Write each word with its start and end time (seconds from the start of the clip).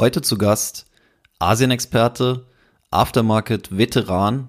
Heute 0.00 0.22
zu 0.22 0.38
Gast 0.38 0.86
Asien-Experte, 1.40 2.46
Aftermarket-Veteran 2.90 4.48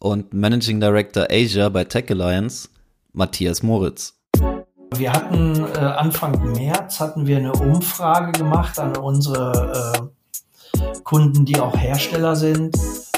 und 0.00 0.34
Managing 0.34 0.80
Director 0.80 1.28
Asia 1.30 1.68
bei 1.68 1.84
Tech 1.84 2.10
Alliance, 2.10 2.68
Matthias 3.12 3.62
Moritz. 3.62 4.18
Wir 4.96 5.12
hatten 5.12 5.64
äh, 5.72 5.78
Anfang 5.78 6.50
März 6.50 6.98
hatten 6.98 7.28
wir 7.28 7.36
eine 7.36 7.52
Umfrage 7.52 8.32
gemacht 8.32 8.80
an 8.80 8.96
unsere 8.96 10.10
äh, 10.74 10.98
Kunden, 11.04 11.44
die 11.44 11.60
auch 11.60 11.76
Hersteller 11.76 12.34
sind. 12.34 12.76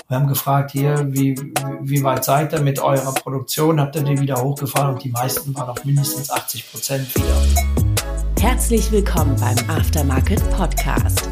Wir 0.08 0.18
haben 0.18 0.28
gefragt, 0.28 0.72
hier, 0.72 1.06
wie, 1.08 1.34
wie 1.80 2.04
weit 2.04 2.24
seid 2.26 2.52
ihr 2.52 2.60
mit 2.60 2.78
eurer 2.78 3.14
Produktion? 3.14 3.80
Habt 3.80 3.96
ihr 3.96 4.02
die 4.02 4.20
wieder 4.20 4.36
hochgefahren? 4.42 4.96
Und 4.96 5.02
die 5.02 5.12
meisten 5.12 5.54
waren 5.54 5.70
auf 5.70 5.82
mindestens 5.86 6.30
80 6.30 6.72
Prozent 6.72 7.14
wieder. 7.14 8.04
Herzlich 8.38 8.92
willkommen 8.92 9.34
beim 9.40 9.56
Aftermarket 9.70 10.42
Podcast 10.50 11.30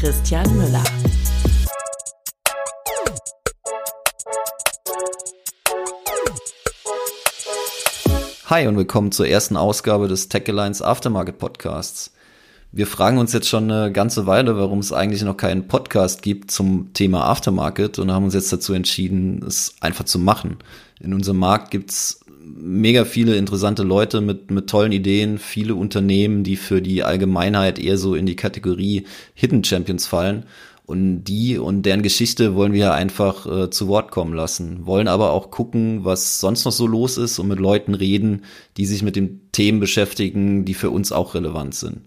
Christian 0.00 0.56
Müller. 0.56 0.84
Hi 8.44 8.68
und 8.68 8.76
willkommen 8.76 9.10
zur 9.10 9.26
ersten 9.26 9.56
Ausgabe 9.56 10.06
des 10.06 10.28
Tech 10.28 10.44
Alliance 10.48 10.86
Aftermarket 10.86 11.38
Podcasts. 11.38 12.12
Wir 12.70 12.86
fragen 12.86 13.18
uns 13.18 13.32
jetzt 13.32 13.48
schon 13.48 13.68
eine 13.68 13.90
ganze 13.90 14.28
Weile, 14.28 14.56
warum 14.56 14.78
es 14.78 14.92
eigentlich 14.92 15.22
noch 15.22 15.36
keinen 15.36 15.66
Podcast 15.66 16.22
gibt 16.22 16.52
zum 16.52 16.92
Thema 16.92 17.24
Aftermarket 17.24 17.98
und 17.98 18.12
haben 18.12 18.26
uns 18.26 18.34
jetzt 18.34 18.52
dazu 18.52 18.74
entschieden, 18.74 19.44
es 19.44 19.74
einfach 19.80 20.04
zu 20.04 20.20
machen. 20.20 20.58
In 21.00 21.12
unserem 21.12 21.38
Markt 21.38 21.72
gibt's 21.72 22.20
mega 22.56 23.04
viele 23.04 23.36
interessante 23.36 23.82
Leute 23.82 24.20
mit, 24.20 24.50
mit 24.50 24.68
tollen 24.68 24.92
Ideen, 24.92 25.38
viele 25.38 25.74
Unternehmen, 25.74 26.44
die 26.44 26.56
für 26.56 26.82
die 26.82 27.02
Allgemeinheit 27.02 27.78
eher 27.78 27.98
so 27.98 28.14
in 28.14 28.26
die 28.26 28.36
Kategorie 28.36 29.04
Hidden 29.34 29.64
Champions 29.64 30.06
fallen. 30.06 30.44
Und 30.86 31.24
die 31.24 31.58
und 31.58 31.82
deren 31.82 32.00
Geschichte 32.00 32.54
wollen 32.54 32.72
wir 32.72 32.94
einfach 32.94 33.46
äh, 33.46 33.70
zu 33.70 33.88
Wort 33.88 34.10
kommen 34.10 34.32
lassen. 34.32 34.86
Wollen 34.86 35.06
aber 35.06 35.32
auch 35.32 35.50
gucken, 35.50 36.06
was 36.06 36.40
sonst 36.40 36.64
noch 36.64 36.72
so 36.72 36.86
los 36.86 37.18
ist 37.18 37.38
und 37.38 37.48
mit 37.48 37.60
Leuten 37.60 37.92
reden, 37.92 38.44
die 38.78 38.86
sich 38.86 39.02
mit 39.02 39.14
den 39.14 39.42
Themen 39.52 39.80
beschäftigen, 39.80 40.64
die 40.64 40.72
für 40.72 40.88
uns 40.88 41.12
auch 41.12 41.34
relevant 41.34 41.74
sind. 41.74 42.00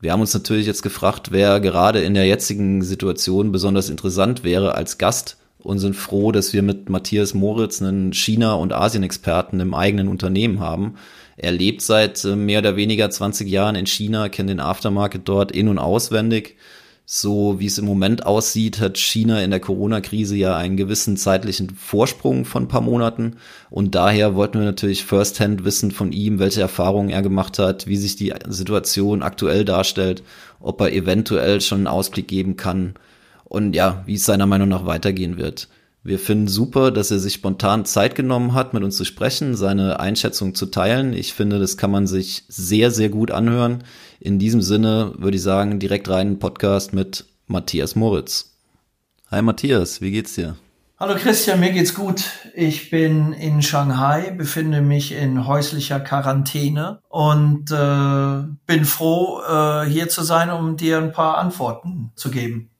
Wir 0.00 0.12
haben 0.12 0.20
uns 0.20 0.34
natürlich 0.34 0.66
jetzt 0.66 0.82
gefragt, 0.82 1.30
wer 1.30 1.60
gerade 1.60 2.00
in 2.00 2.14
der 2.14 2.26
jetzigen 2.26 2.82
Situation 2.82 3.52
besonders 3.52 3.88
interessant 3.88 4.42
wäre 4.42 4.74
als 4.74 4.98
Gast 4.98 5.36
und 5.58 5.78
sind 5.78 5.96
froh, 5.96 6.32
dass 6.32 6.52
wir 6.52 6.62
mit 6.62 6.88
Matthias 6.88 7.34
Moritz 7.34 7.82
einen 7.82 8.12
China- 8.12 8.54
und 8.54 8.72
Asien-Experten 8.72 9.60
im 9.60 9.74
eigenen 9.74 10.08
Unternehmen 10.08 10.60
haben. 10.60 10.94
Er 11.36 11.52
lebt 11.52 11.82
seit 11.82 12.24
äh, 12.24 12.36
mehr 12.36 12.60
oder 12.60 12.76
weniger 12.76 13.10
20 13.10 13.48
Jahren 13.48 13.74
in 13.74 13.86
China, 13.86 14.28
kennt 14.28 14.50
den 14.50 14.60
Aftermarket 14.60 15.22
dort 15.24 15.52
in- 15.52 15.68
und 15.68 15.78
auswendig 15.78 16.56
so 17.10 17.58
wie 17.58 17.64
es 17.64 17.78
im 17.78 17.86
Moment 17.86 18.26
aussieht, 18.26 18.80
hat 18.80 18.98
China 18.98 19.40
in 19.42 19.50
der 19.50 19.60
Corona-Krise 19.60 20.36
ja 20.36 20.58
einen 20.58 20.76
gewissen 20.76 21.16
zeitlichen 21.16 21.70
Vorsprung 21.70 22.44
von 22.44 22.64
ein 22.64 22.68
paar 22.68 22.82
Monaten. 22.82 23.36
Und 23.70 23.94
daher 23.94 24.34
wollten 24.34 24.58
wir 24.58 24.66
natürlich 24.66 25.06
firsthand 25.06 25.64
wissen 25.64 25.90
von 25.90 26.12
ihm, 26.12 26.38
welche 26.38 26.60
Erfahrungen 26.60 27.08
er 27.08 27.22
gemacht 27.22 27.58
hat, 27.58 27.86
wie 27.86 27.96
sich 27.96 28.16
die 28.16 28.34
Situation 28.48 29.22
aktuell 29.22 29.64
darstellt, 29.64 30.22
ob 30.60 30.82
er 30.82 30.92
eventuell 30.92 31.62
schon 31.62 31.78
einen 31.78 31.86
Ausblick 31.86 32.28
geben 32.28 32.56
kann 32.56 32.92
und 33.48 33.74
ja, 33.74 34.02
wie 34.06 34.14
es 34.14 34.24
seiner 34.24 34.46
Meinung 34.46 34.68
nach 34.68 34.86
weitergehen 34.86 35.38
wird. 35.38 35.68
Wir 36.04 36.18
finden 36.18 36.48
super, 36.48 36.90
dass 36.90 37.10
er 37.10 37.18
sich 37.18 37.34
spontan 37.34 37.84
Zeit 37.84 38.14
genommen 38.14 38.54
hat, 38.54 38.72
mit 38.72 38.84
uns 38.84 38.96
zu 38.96 39.04
sprechen, 39.04 39.56
seine 39.56 40.00
Einschätzung 40.00 40.54
zu 40.54 40.66
teilen. 40.66 41.12
Ich 41.12 41.34
finde, 41.34 41.58
das 41.58 41.76
kann 41.76 41.90
man 41.90 42.06
sich 42.06 42.44
sehr, 42.48 42.90
sehr 42.90 43.08
gut 43.08 43.30
anhören. 43.30 43.84
In 44.20 44.38
diesem 44.38 44.62
Sinne 44.62 45.12
würde 45.18 45.36
ich 45.36 45.42
sagen, 45.42 45.80
direkt 45.80 46.08
rein 46.08 46.28
in 46.28 46.38
Podcast 46.38 46.94
mit 46.94 47.26
Matthias 47.46 47.96
Moritz. 47.96 48.54
Hi 49.30 49.42
Matthias, 49.42 50.00
wie 50.00 50.12
geht's 50.12 50.34
dir? 50.34 50.56
Hallo 51.00 51.14
Christian, 51.14 51.60
mir 51.60 51.72
geht's 51.72 51.94
gut. 51.94 52.24
Ich 52.54 52.90
bin 52.90 53.32
in 53.32 53.62
Shanghai, 53.62 54.30
befinde 54.30 54.80
mich 54.80 55.12
in 55.12 55.46
häuslicher 55.46 56.00
Quarantäne 56.00 57.00
und 57.08 57.70
äh, 57.70 58.48
bin 58.66 58.84
froh, 58.84 59.40
äh, 59.42 59.84
hier 59.84 60.08
zu 60.08 60.22
sein, 60.22 60.50
um 60.50 60.76
dir 60.76 60.98
ein 60.98 61.12
paar 61.12 61.38
Antworten 61.38 62.10
zu 62.16 62.30
geben. 62.30 62.70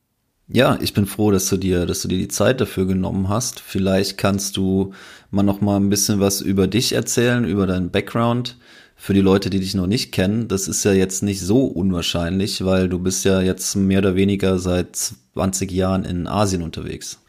Ja, 0.51 0.79
ich 0.81 0.95
bin 0.95 1.05
froh, 1.05 1.31
dass 1.31 1.47
du 1.51 1.59
dir, 1.59 1.85
dass 1.85 2.01
du 2.01 2.09
dir 2.09 2.17
die 2.17 2.29
Zeit 2.29 2.61
dafür 2.63 2.87
genommen 2.87 3.29
hast. 3.29 3.61
Vielleicht 3.61 4.17
kannst 4.17 4.57
du 4.57 4.95
mal 5.31 5.43
noch 5.43 5.61
mal 5.61 5.77
ein 5.77 5.91
bisschen 5.91 6.21
was 6.21 6.41
über 6.41 6.67
dich 6.67 6.95
erzählen, 6.95 7.45
über 7.45 7.67
deinen 7.67 7.91
Background. 7.91 8.57
Für 8.97 9.13
die 9.13 9.21
Leute, 9.21 9.51
die 9.51 9.61
dich 9.61 9.75
noch 9.75 9.87
nicht 9.87 10.11
kennen, 10.11 10.49
das 10.49 10.67
ist 10.67 10.85
ja 10.85 10.93
jetzt 10.93 11.23
nicht 11.23 11.41
so 11.41 11.67
unwahrscheinlich, 11.67 12.65
weil 12.65 12.89
du 12.89 12.99
bist 12.99 13.25
ja 13.27 13.41
jetzt 13.43 13.77
mehr 13.77 13.99
oder 13.99 14.17
weniger 14.17 14.59
seit 14.59 14.97
20 15.35 15.71
Jahren 15.71 16.05
in 16.05 16.27
Asien 16.27 16.63
unterwegs. 16.63 17.21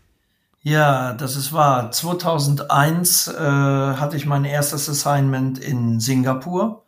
Ja, 0.61 1.13
das 1.13 1.35
ist 1.35 1.51
wahr. 1.53 1.91
2001 1.91 3.27
äh, 3.27 3.33
hatte 3.39 4.15
ich 4.17 4.25
mein 4.25 4.45
erstes 4.45 4.89
Assignment 4.89 5.59
in 5.59 5.99
Singapur 5.99 6.85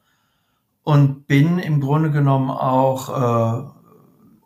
und 0.83 1.27
bin 1.27 1.59
im 1.59 1.81
Grunde 1.81 2.09
genommen 2.09 2.49
auch 2.49 3.09
äh, 3.09 3.80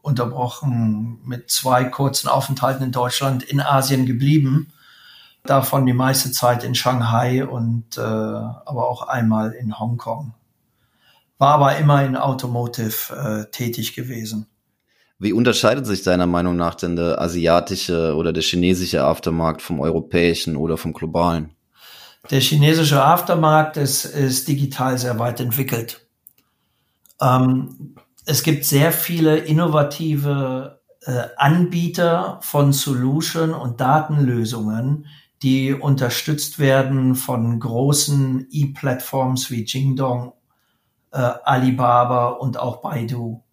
unterbrochen 0.06 1.20
mit 1.26 1.50
zwei 1.50 1.84
kurzen 1.84 2.28
Aufenthalten 2.28 2.84
in 2.84 2.92
Deutschland 2.92 3.44
in 3.44 3.60
Asien 3.60 4.06
geblieben. 4.06 4.72
Davon 5.44 5.86
die 5.86 5.94
meiste 5.94 6.32
Zeit 6.32 6.64
in 6.64 6.76
Shanghai 6.76 7.46
und 7.46 7.98
äh, 7.98 8.02
aber 8.02 8.90
auch 8.90 9.08
einmal 9.08 9.52
in 9.52 9.80
Hongkong. 9.80 10.34
War 11.38 11.56
aber 11.56 11.78
immer 11.78 12.06
in 12.06 12.16
Automotive 12.16 13.14
äh, 13.14 13.52
tätig 13.52 13.96
gewesen. 13.96 14.48
Wie 15.18 15.34
unterscheidet 15.34 15.86
sich 15.86 16.04
deiner 16.04 16.28
Meinung 16.28 16.56
nach 16.56 16.76
denn 16.76 16.96
der 16.96 17.20
asiatische 17.20 18.16
oder 18.16 18.32
der 18.32 18.44
chinesische 18.44 19.04
Aftermarkt 19.04 19.62
vom 19.62 19.80
europäischen 19.80 20.56
oder 20.56 20.78
vom 20.78 20.94
globalen? 20.94 21.52
Der 22.30 22.42
chinesische 22.42 23.04
Aftermarkt 23.04 23.78
ist, 23.78 24.06
ist 24.06 24.48
digital 24.48 24.98
sehr 24.98 25.18
weit 25.20 25.40
entwickelt. 25.40 26.06
Ähm, 27.22 27.96
es 28.26 28.44
gibt 28.44 28.66
sehr 28.66 28.92
viele 28.92 29.38
innovative 29.38 30.82
äh, 31.02 31.28
Anbieter 31.38 32.40
von 32.42 32.74
Solution 32.74 33.54
und 33.54 33.80
Datenlösungen, 33.80 35.06
die 35.44 35.74
unterstützt 35.74 36.58
werden 36.58 37.16
von 37.16 37.60
großen 37.60 38.48
E-Plattforms 38.50 39.52
wie 39.52 39.64
Jingdong, 39.64 40.34
äh, 41.12 41.18
Alibaba 41.18 42.30
und 42.30 42.58
auch 42.58 42.82
Baidu. 42.82 43.44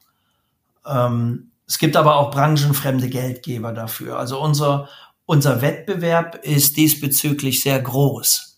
Ähm, 0.86 1.50
es 1.66 1.78
gibt 1.78 1.96
aber 1.96 2.16
auch 2.16 2.30
branchenfremde 2.30 3.08
Geldgeber 3.08 3.72
dafür. 3.72 4.18
Also 4.18 4.40
unser, 4.40 4.88
unser 5.26 5.60
Wettbewerb 5.60 6.36
ist 6.42 6.76
diesbezüglich 6.76 7.62
sehr 7.62 7.80
groß. 7.80 8.51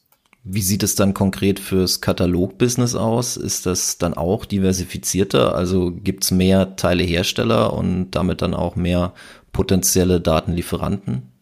Wie 0.47 0.61
sieht 0.61 0.83
es 0.83 0.95
dann 0.95 1.15
konkret 1.15 1.59
fürs 1.59 2.03
Katalogbusiness 2.03 2.95
aus? 2.95 3.39
Ist 3.39 3.65
das 3.65 3.97
dann 3.97 4.13
auch 4.13 4.45
diversifizierter? 4.45 5.55
Also 5.55 5.91
gibt 5.91 6.25
es 6.25 6.31
mehr 6.31 6.77
Teilehersteller 6.77 7.73
und 7.73 8.11
damit 8.11 8.43
dann 8.43 8.53
auch 8.53 8.77
mehr 8.77 9.15
potenzielle 9.53 10.21
Datenlieferanten? 10.21 11.33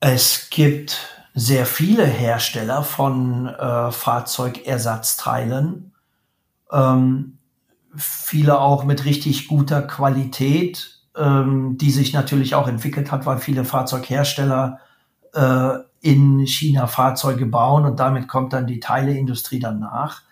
Es 0.00 0.48
gibt 0.50 0.98
sehr 1.34 1.64
viele 1.64 2.04
Hersteller 2.04 2.82
von 2.82 3.46
äh, 3.46 3.90
Fahrzeugersatzteilen, 3.90 5.92
ähm, 6.70 7.38
viele 7.96 8.60
auch 8.60 8.84
mit 8.84 9.06
richtig 9.06 9.48
guter 9.48 9.80
Qualität, 9.80 11.00
ähm, 11.16 11.78
die 11.78 11.90
sich 11.90 12.12
natürlich 12.12 12.54
auch 12.54 12.68
entwickelt 12.68 13.10
hat, 13.10 13.24
weil 13.24 13.38
viele 13.38 13.64
Fahrzeughersteller 13.64 14.78
äh, 15.32 15.78
in 16.00 16.46
China 16.46 16.86
Fahrzeuge 16.86 17.46
bauen 17.46 17.84
und 17.84 18.00
damit 18.00 18.28
kommt 18.28 18.52
dann 18.52 18.66
die 18.66 18.80
Teileindustrie 18.80 19.58
danach. 19.58 20.22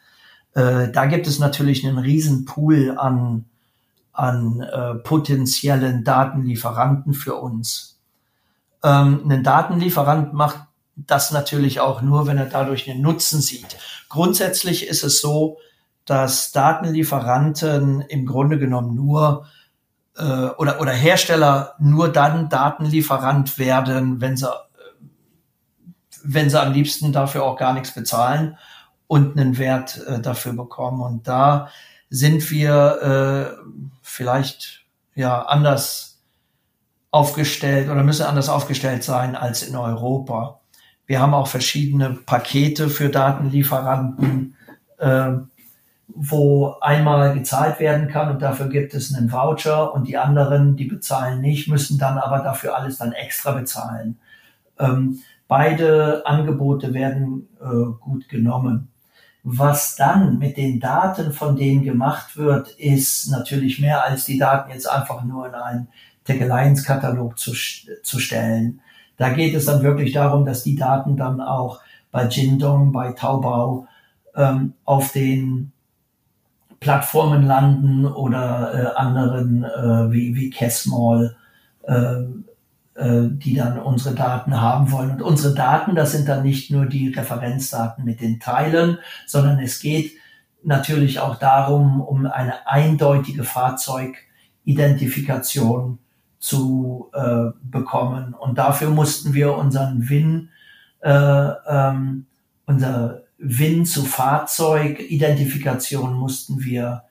Äh, 0.54 0.90
da 0.90 1.06
gibt 1.06 1.26
es 1.26 1.38
natürlich 1.38 1.86
einen 1.86 1.98
riesen 1.98 2.44
Pool 2.46 2.96
an, 2.98 3.44
an 4.12 4.60
äh, 4.60 4.94
potenziellen 4.94 6.04
Datenlieferanten 6.04 7.12
für 7.12 7.34
uns. 7.34 7.98
Ähm, 8.82 9.22
ein 9.28 9.42
Datenlieferant 9.42 10.32
macht 10.32 10.60
das 10.96 11.30
natürlich 11.30 11.80
auch 11.80 12.02
nur, 12.02 12.26
wenn 12.26 12.38
er 12.38 12.46
dadurch 12.46 12.90
einen 12.90 13.02
Nutzen 13.02 13.40
sieht. 13.40 13.76
Grundsätzlich 14.08 14.88
ist 14.88 15.04
es 15.04 15.20
so, 15.20 15.58
dass 16.06 16.52
Datenlieferanten 16.52 18.00
im 18.00 18.24
Grunde 18.24 18.58
genommen 18.58 18.94
nur 18.94 19.46
äh, 20.16 20.22
oder, 20.22 20.80
oder 20.80 20.92
Hersteller 20.92 21.74
nur 21.78 22.10
dann 22.10 22.48
Datenlieferant 22.48 23.58
werden, 23.58 24.20
wenn 24.22 24.36
sie 24.36 24.50
wenn 26.24 26.50
sie 26.50 26.60
am 26.60 26.72
liebsten 26.72 27.12
dafür 27.12 27.44
auch 27.44 27.56
gar 27.56 27.72
nichts 27.72 27.92
bezahlen 27.92 28.56
und 29.06 29.38
einen 29.38 29.58
Wert 29.58 30.04
äh, 30.06 30.20
dafür 30.20 30.52
bekommen. 30.52 31.00
Und 31.00 31.26
da 31.28 31.68
sind 32.10 32.50
wir 32.50 33.56
äh, 33.56 33.70
vielleicht 34.02 34.84
ja 35.14 35.42
anders 35.42 36.20
aufgestellt 37.10 37.88
oder 37.88 38.02
müssen 38.02 38.26
anders 38.26 38.48
aufgestellt 38.48 39.02
sein 39.02 39.34
als 39.34 39.62
in 39.62 39.76
Europa. 39.76 40.60
Wir 41.06 41.20
haben 41.20 41.34
auch 41.34 41.48
verschiedene 41.48 42.10
Pakete 42.10 42.90
für 42.90 43.08
Datenlieferanten, 43.08 44.54
äh, 44.98 45.32
wo 46.08 46.76
einmal 46.80 47.34
gezahlt 47.34 47.80
werden 47.80 48.08
kann 48.08 48.30
und 48.30 48.42
dafür 48.42 48.68
gibt 48.68 48.92
es 48.94 49.14
einen 49.14 49.32
Voucher 49.32 49.94
und 49.94 50.06
die 50.06 50.18
anderen, 50.18 50.76
die 50.76 50.84
bezahlen 50.84 51.40
nicht, 51.40 51.68
müssen 51.68 51.98
dann 51.98 52.18
aber 52.18 52.40
dafür 52.40 52.76
alles 52.76 52.98
dann 52.98 53.12
extra 53.12 53.52
bezahlen. 53.52 54.18
Ähm, 54.78 55.20
beide 55.48 56.22
Angebote 56.26 56.94
werden 56.94 57.48
äh, 57.60 57.92
gut 58.00 58.28
genommen. 58.28 58.88
Was 59.42 59.96
dann 59.96 60.38
mit 60.38 60.56
den 60.56 60.78
Daten 60.78 61.32
von 61.32 61.56
denen 61.56 61.82
gemacht 61.82 62.36
wird, 62.36 62.68
ist 62.78 63.30
natürlich 63.30 63.80
mehr 63.80 64.04
als 64.04 64.26
die 64.26 64.38
Daten 64.38 64.70
jetzt 64.70 64.88
einfach 64.88 65.24
nur 65.24 65.46
in 65.46 65.54
einen 65.54 65.88
Tech 66.24 66.42
Alliance 66.42 66.84
Katalog 66.84 67.38
zu, 67.38 67.52
zu 68.02 68.18
stellen. 68.18 68.80
Da 69.16 69.30
geht 69.30 69.54
es 69.54 69.64
dann 69.64 69.82
wirklich 69.82 70.12
darum, 70.12 70.44
dass 70.44 70.62
die 70.62 70.76
Daten 70.76 71.16
dann 71.16 71.40
auch 71.40 71.80
bei 72.10 72.26
Jindong, 72.26 72.92
bei 72.92 73.12
Taobao 73.12 73.86
ähm, 74.36 74.74
auf 74.84 75.12
den 75.12 75.72
Plattformen 76.80 77.44
landen 77.44 78.06
oder 78.06 78.74
äh, 78.74 78.96
anderen 78.96 79.64
äh, 79.64 80.12
wie, 80.12 80.34
wie 80.34 80.50
Kessmall, 80.50 81.36
äh, 81.82 81.92
äh, 81.92 82.26
die 83.00 83.54
dann 83.54 83.78
unsere 83.78 84.16
Daten 84.16 84.60
haben 84.60 84.90
wollen. 84.90 85.12
Und 85.12 85.22
unsere 85.22 85.54
Daten, 85.54 85.94
das 85.94 86.10
sind 86.10 86.28
dann 86.28 86.42
nicht 86.42 86.72
nur 86.72 86.86
die 86.86 87.10
Referenzdaten 87.10 88.04
mit 88.04 88.20
den 88.20 88.40
Teilen, 88.40 88.98
sondern 89.24 89.60
es 89.60 89.78
geht 89.78 90.14
natürlich 90.64 91.20
auch 91.20 91.36
darum, 91.36 92.00
um 92.00 92.26
eine 92.26 92.66
eindeutige 92.66 93.44
Fahrzeugidentifikation 93.44 96.00
zu 96.38 97.10
äh, 97.12 97.50
bekommen. 97.62 98.34
Und 98.34 98.58
dafür 98.58 98.90
mussten 98.90 99.32
wir 99.34 99.56
unseren 99.56 100.08
WIN, 100.08 100.50
äh, 101.00 101.10
ähm, 101.10 102.26
unser 102.66 103.22
WIN 103.38 103.86
zu 103.86 104.04
Fahrzeugidentifikation 104.04 106.14
mussten 106.14 106.64
wir 106.64 107.04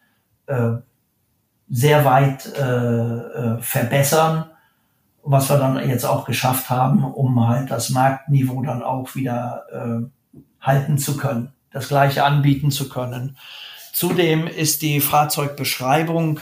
äh, 0.46 0.76
sehr 1.70 2.06
weit 2.06 2.46
äh, 2.58 2.62
äh, 2.62 3.62
verbessern 3.62 4.46
was 5.30 5.50
wir 5.50 5.58
dann 5.58 5.90
jetzt 5.90 6.06
auch 6.06 6.26
geschafft 6.26 6.70
haben, 6.70 7.04
um 7.04 7.48
halt 7.48 7.70
das 7.70 7.90
Marktniveau 7.90 8.62
dann 8.64 8.82
auch 8.82 9.14
wieder 9.14 9.66
äh, 9.72 10.36
halten 10.62 10.98
zu 10.98 11.18
können, 11.18 11.54
das 11.72 11.90
gleiche 11.90 12.24
anbieten 12.24 12.72
zu 12.72 12.88
können. 12.88 13.38
Zudem 13.92 14.48
ist 14.48 14.82
die 14.84 15.02
Fahrzeugbeschreibung 15.02 16.40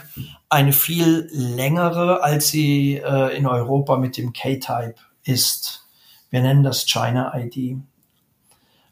eine 0.50 0.72
viel 0.72 1.28
längere, 1.32 2.22
als 2.22 2.50
sie 2.50 2.98
äh, 2.98 3.36
in 3.36 3.48
Europa 3.48 3.98
mit 3.98 4.18
dem 4.18 4.34
K-Type 4.34 4.96
ist. 5.24 5.88
Wir 6.30 6.42
nennen 6.42 6.64
das 6.64 6.86
China 6.86 7.34
ID. 7.36 7.78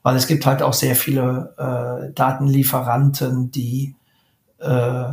Weil 0.02 0.16
es 0.16 0.28
gibt 0.28 0.46
halt 0.46 0.64
auch 0.64 0.74
sehr 0.74 0.96
viele 0.96 1.54
äh, 1.58 2.14
Datenlieferanten, 2.14 3.52
die 3.52 3.96
äh, 4.60 5.12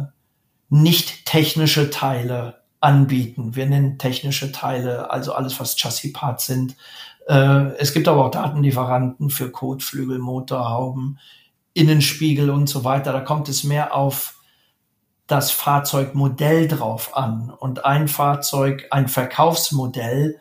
nicht 0.71 1.27
technische 1.27 1.91
Teile 1.91 2.60
anbieten. 2.81 3.55
Wir 3.55 3.67
nennen 3.67 3.99
technische 3.99 4.53
Teile, 4.53 5.11
also 5.11 5.35
alles, 5.35 5.61
was 5.61 5.77
Chassis-Parts 5.77 6.47
sind. 6.47 6.77
Äh, 7.29 7.75
es 7.79 7.93
gibt 7.93 8.09
aber 8.09 8.27
auch 8.27 8.31
Datenlieferanten 8.31 9.31
für 9.31 9.50
Kotflügel, 9.50 10.19
Motorhauben, 10.19 11.19
Innenspiegel 11.75 12.50
und 12.50 12.69
so 12.69 12.82
weiter. 12.85 13.12
Da 13.12 13.21
kommt 13.21 13.49
es 13.49 13.65
mehr 13.65 13.94
auf 13.94 14.35
das 15.27 15.53
Fahrzeugmodell 15.53 16.67
drauf 16.67 17.17
an. 17.17 17.50
Und 17.50 17.85
ein 17.85 18.09
Fahrzeug, 18.09 18.88
ein 18.91 19.06
Verkaufsmodell 19.09 20.41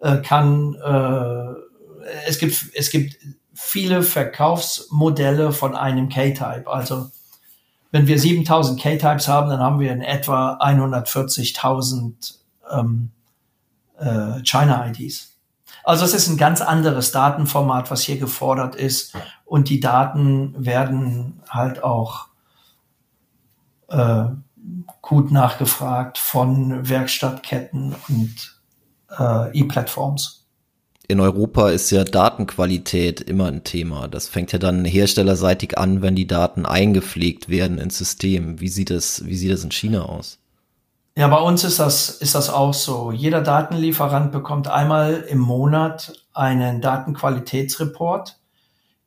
äh, 0.00 0.16
kann, 0.18 0.74
äh, 0.76 2.08
es 2.26 2.38
gibt, 2.38 2.70
es 2.74 2.90
gibt 2.90 3.18
viele 3.52 4.02
Verkaufsmodelle 4.02 5.52
von 5.52 5.76
einem 5.76 6.08
K-Type. 6.08 6.66
Also 6.66 7.10
wenn 7.90 8.06
wir 8.06 8.18
7000 8.18 8.80
K-Types 8.80 9.28
haben, 9.28 9.50
dann 9.50 9.60
haben 9.60 9.80
wir 9.80 9.92
in 9.92 10.02
etwa 10.02 10.58
140.000 10.60 12.34
ähm, 12.70 13.10
äh, 13.98 14.42
China-IDs. 14.42 15.36
Also 15.82 16.04
es 16.04 16.14
ist 16.14 16.28
ein 16.28 16.36
ganz 16.36 16.60
anderes 16.60 17.10
Datenformat, 17.10 17.90
was 17.90 18.02
hier 18.02 18.18
gefordert 18.18 18.74
ist. 18.74 19.16
Und 19.44 19.68
die 19.68 19.80
Daten 19.80 20.54
werden 20.64 21.42
halt 21.48 21.82
auch 21.82 22.28
äh, 23.88 24.26
gut 25.02 25.32
nachgefragt 25.32 26.18
von 26.18 26.88
Werkstattketten 26.88 27.96
und 28.08 28.60
äh, 29.18 29.58
E-Plattforms 29.58 30.39
in 31.10 31.20
Europa 31.20 31.70
ist 31.70 31.90
ja 31.90 32.04
Datenqualität 32.04 33.20
immer 33.20 33.46
ein 33.46 33.64
Thema. 33.64 34.06
Das 34.06 34.28
fängt 34.28 34.52
ja 34.52 34.60
dann 34.60 34.84
herstellerseitig 34.84 35.76
an, 35.76 36.02
wenn 36.02 36.14
die 36.14 36.28
Daten 36.28 36.64
eingepflegt 36.64 37.48
werden 37.48 37.78
ins 37.78 37.98
System. 37.98 38.60
Wie 38.60 38.68
sieht 38.68 38.90
das, 38.90 39.26
wie 39.26 39.34
sieht 39.34 39.50
das 39.52 39.64
in 39.64 39.72
China 39.72 40.02
aus? 40.02 40.38
Ja, 41.16 41.26
bei 41.26 41.40
uns 41.40 41.64
ist 41.64 41.80
das, 41.80 42.10
ist 42.10 42.36
das 42.36 42.48
auch 42.48 42.72
so. 42.72 43.10
Jeder 43.10 43.40
Datenlieferant 43.40 44.30
bekommt 44.30 44.68
einmal 44.68 45.24
im 45.28 45.40
Monat 45.40 46.12
einen 46.32 46.80
Datenqualitätsreport, 46.80 48.38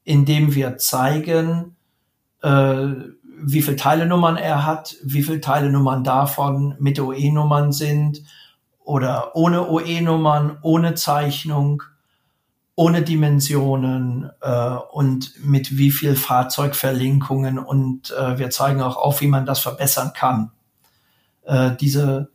in 0.03 0.25
dem 0.25 0.53
wir 0.53 0.77
zeigen, 0.77 1.77
äh, 2.41 2.87
wie 3.45 3.61
viele 3.61 3.77
Teilenummern 3.77 4.35
er 4.35 4.65
hat, 4.65 4.97
wie 5.03 5.23
viele 5.23 5.39
Teilenummern 5.39 6.03
davon 6.03 6.75
mit 6.79 6.99
OE-Nummern 6.99 7.71
sind 7.71 8.23
oder 8.83 9.35
ohne 9.35 9.69
OE-Nummern, 9.69 10.57
ohne 10.61 10.95
Zeichnung 10.95 11.83
ohne 12.75 13.03
Dimensionen 13.03 14.31
äh, 14.41 14.75
und 14.91 15.33
mit 15.43 15.77
wie 15.77 15.91
viel 15.91 16.15
Fahrzeugverlinkungen 16.15 17.59
und 17.59 18.11
äh, 18.11 18.39
wir 18.39 18.49
zeigen 18.49 18.81
auch 18.81 18.97
auf, 18.97 19.21
wie 19.21 19.27
man 19.27 19.45
das 19.45 19.59
verbessern 19.59 20.11
kann. 20.15 20.51
Äh, 21.43 21.71
diese 21.79 22.31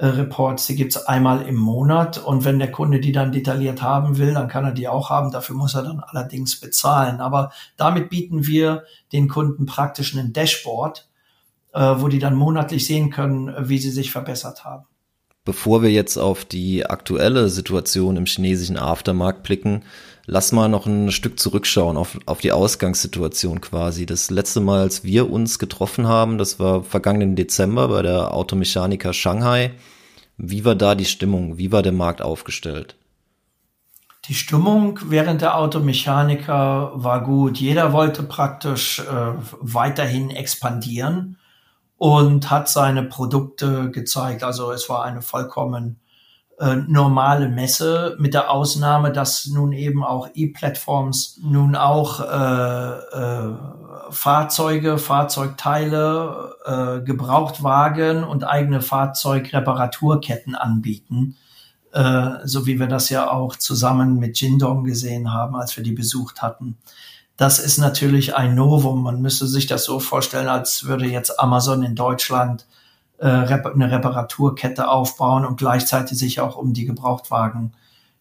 äh, 0.00 0.06
Reports, 0.06 0.66
die 0.66 0.76
gibt's 0.76 0.96
einmal 0.96 1.42
im 1.42 1.56
Monat 1.56 2.18
und 2.18 2.44
wenn 2.44 2.58
der 2.58 2.72
Kunde 2.72 3.00
die 3.00 3.12
dann 3.12 3.32
detailliert 3.32 3.82
haben 3.82 4.16
will, 4.18 4.34
dann 4.34 4.48
kann 4.48 4.64
er 4.64 4.72
die 4.72 4.88
auch 4.88 5.10
haben. 5.10 5.30
Dafür 5.30 5.54
muss 5.54 5.74
er 5.74 5.82
dann 5.82 6.00
allerdings 6.00 6.58
bezahlen. 6.58 7.20
Aber 7.20 7.52
damit 7.76 8.08
bieten 8.08 8.46
wir 8.46 8.84
den 9.12 9.28
Kunden 9.28 9.66
praktisch 9.66 10.16
einen 10.16 10.32
Dashboard, 10.32 11.08
äh, 11.74 11.94
wo 11.98 12.08
die 12.08 12.18
dann 12.18 12.34
monatlich 12.34 12.86
sehen 12.86 13.10
können, 13.10 13.54
wie 13.68 13.78
sie 13.78 13.90
sich 13.90 14.10
verbessert 14.10 14.64
haben. 14.64 14.86
Bevor 15.44 15.82
wir 15.82 15.90
jetzt 15.90 16.18
auf 16.18 16.44
die 16.44 16.84
aktuelle 16.84 17.48
Situation 17.48 18.16
im 18.16 18.26
chinesischen 18.26 18.76
Aftermarkt 18.76 19.42
blicken, 19.42 19.84
lass 20.26 20.52
mal 20.52 20.68
noch 20.68 20.84
ein 20.84 21.10
Stück 21.10 21.40
zurückschauen 21.40 21.96
auf, 21.96 22.18
auf 22.26 22.40
die 22.40 22.52
Ausgangssituation 22.52 23.62
quasi. 23.62 24.04
Das 24.04 24.30
letzte 24.30 24.60
Mal, 24.60 24.80
als 24.80 25.02
wir 25.02 25.30
uns 25.30 25.58
getroffen 25.58 26.06
haben, 26.06 26.36
das 26.36 26.58
war 26.58 26.84
vergangenen 26.84 27.36
Dezember 27.36 27.88
bei 27.88 28.02
der 28.02 28.34
Automechaniker 28.34 29.14
Shanghai. 29.14 29.72
Wie 30.36 30.66
war 30.66 30.74
da 30.74 30.94
die 30.94 31.06
Stimmung? 31.06 31.56
Wie 31.56 31.72
war 31.72 31.82
der 31.82 31.92
Markt 31.92 32.20
aufgestellt? 32.20 32.96
Die 34.26 34.34
Stimmung 34.34 35.00
während 35.06 35.40
der 35.40 35.56
Automechaniker 35.56 36.92
war 36.94 37.24
gut. 37.24 37.56
Jeder 37.56 37.94
wollte 37.94 38.22
praktisch 38.22 39.00
äh, 39.00 39.32
weiterhin 39.60 40.28
expandieren 40.28 41.38
und 42.00 42.50
hat 42.50 42.70
seine 42.70 43.02
Produkte 43.02 43.90
gezeigt. 43.90 44.42
Also 44.42 44.72
es 44.72 44.88
war 44.88 45.04
eine 45.04 45.20
vollkommen 45.20 46.00
äh, 46.58 46.76
normale 46.76 47.50
Messe 47.50 48.16
mit 48.18 48.32
der 48.32 48.50
Ausnahme, 48.50 49.12
dass 49.12 49.48
nun 49.48 49.72
eben 49.72 50.02
auch 50.02 50.30
E-Plattforms 50.32 51.40
nun 51.42 51.76
auch 51.76 52.20
äh, 52.20 52.92
äh, 52.94 53.54
Fahrzeuge, 54.08 54.96
Fahrzeugteile, 54.96 56.54
äh, 56.64 57.04
Gebrauchtwagen 57.04 58.24
und 58.24 58.44
eigene 58.44 58.80
Fahrzeugreparaturketten 58.80 60.54
anbieten. 60.54 61.36
Äh, 61.92 62.30
so 62.44 62.64
wie 62.64 62.80
wir 62.80 62.86
das 62.86 63.10
ja 63.10 63.30
auch 63.30 63.56
zusammen 63.56 64.18
mit 64.18 64.40
Jindong 64.40 64.84
gesehen 64.84 65.34
haben, 65.34 65.54
als 65.54 65.76
wir 65.76 65.84
die 65.84 65.92
besucht 65.92 66.40
hatten. 66.40 66.78
Das 67.40 67.58
ist 67.58 67.78
natürlich 67.78 68.36
ein 68.36 68.54
Novum. 68.54 69.02
Man 69.02 69.22
müsste 69.22 69.46
sich 69.46 69.66
das 69.66 69.84
so 69.84 69.98
vorstellen, 69.98 70.46
als 70.46 70.84
würde 70.84 71.06
jetzt 71.06 71.40
Amazon 71.40 71.82
in 71.82 71.94
Deutschland 71.94 72.66
äh, 73.16 73.28
eine 73.28 73.90
Reparaturkette 73.90 74.86
aufbauen 74.86 75.46
und 75.46 75.56
gleichzeitig 75.56 76.18
sich 76.18 76.40
auch 76.42 76.56
um 76.56 76.74
die 76.74 76.84
Gebrauchtwagen 76.84 77.72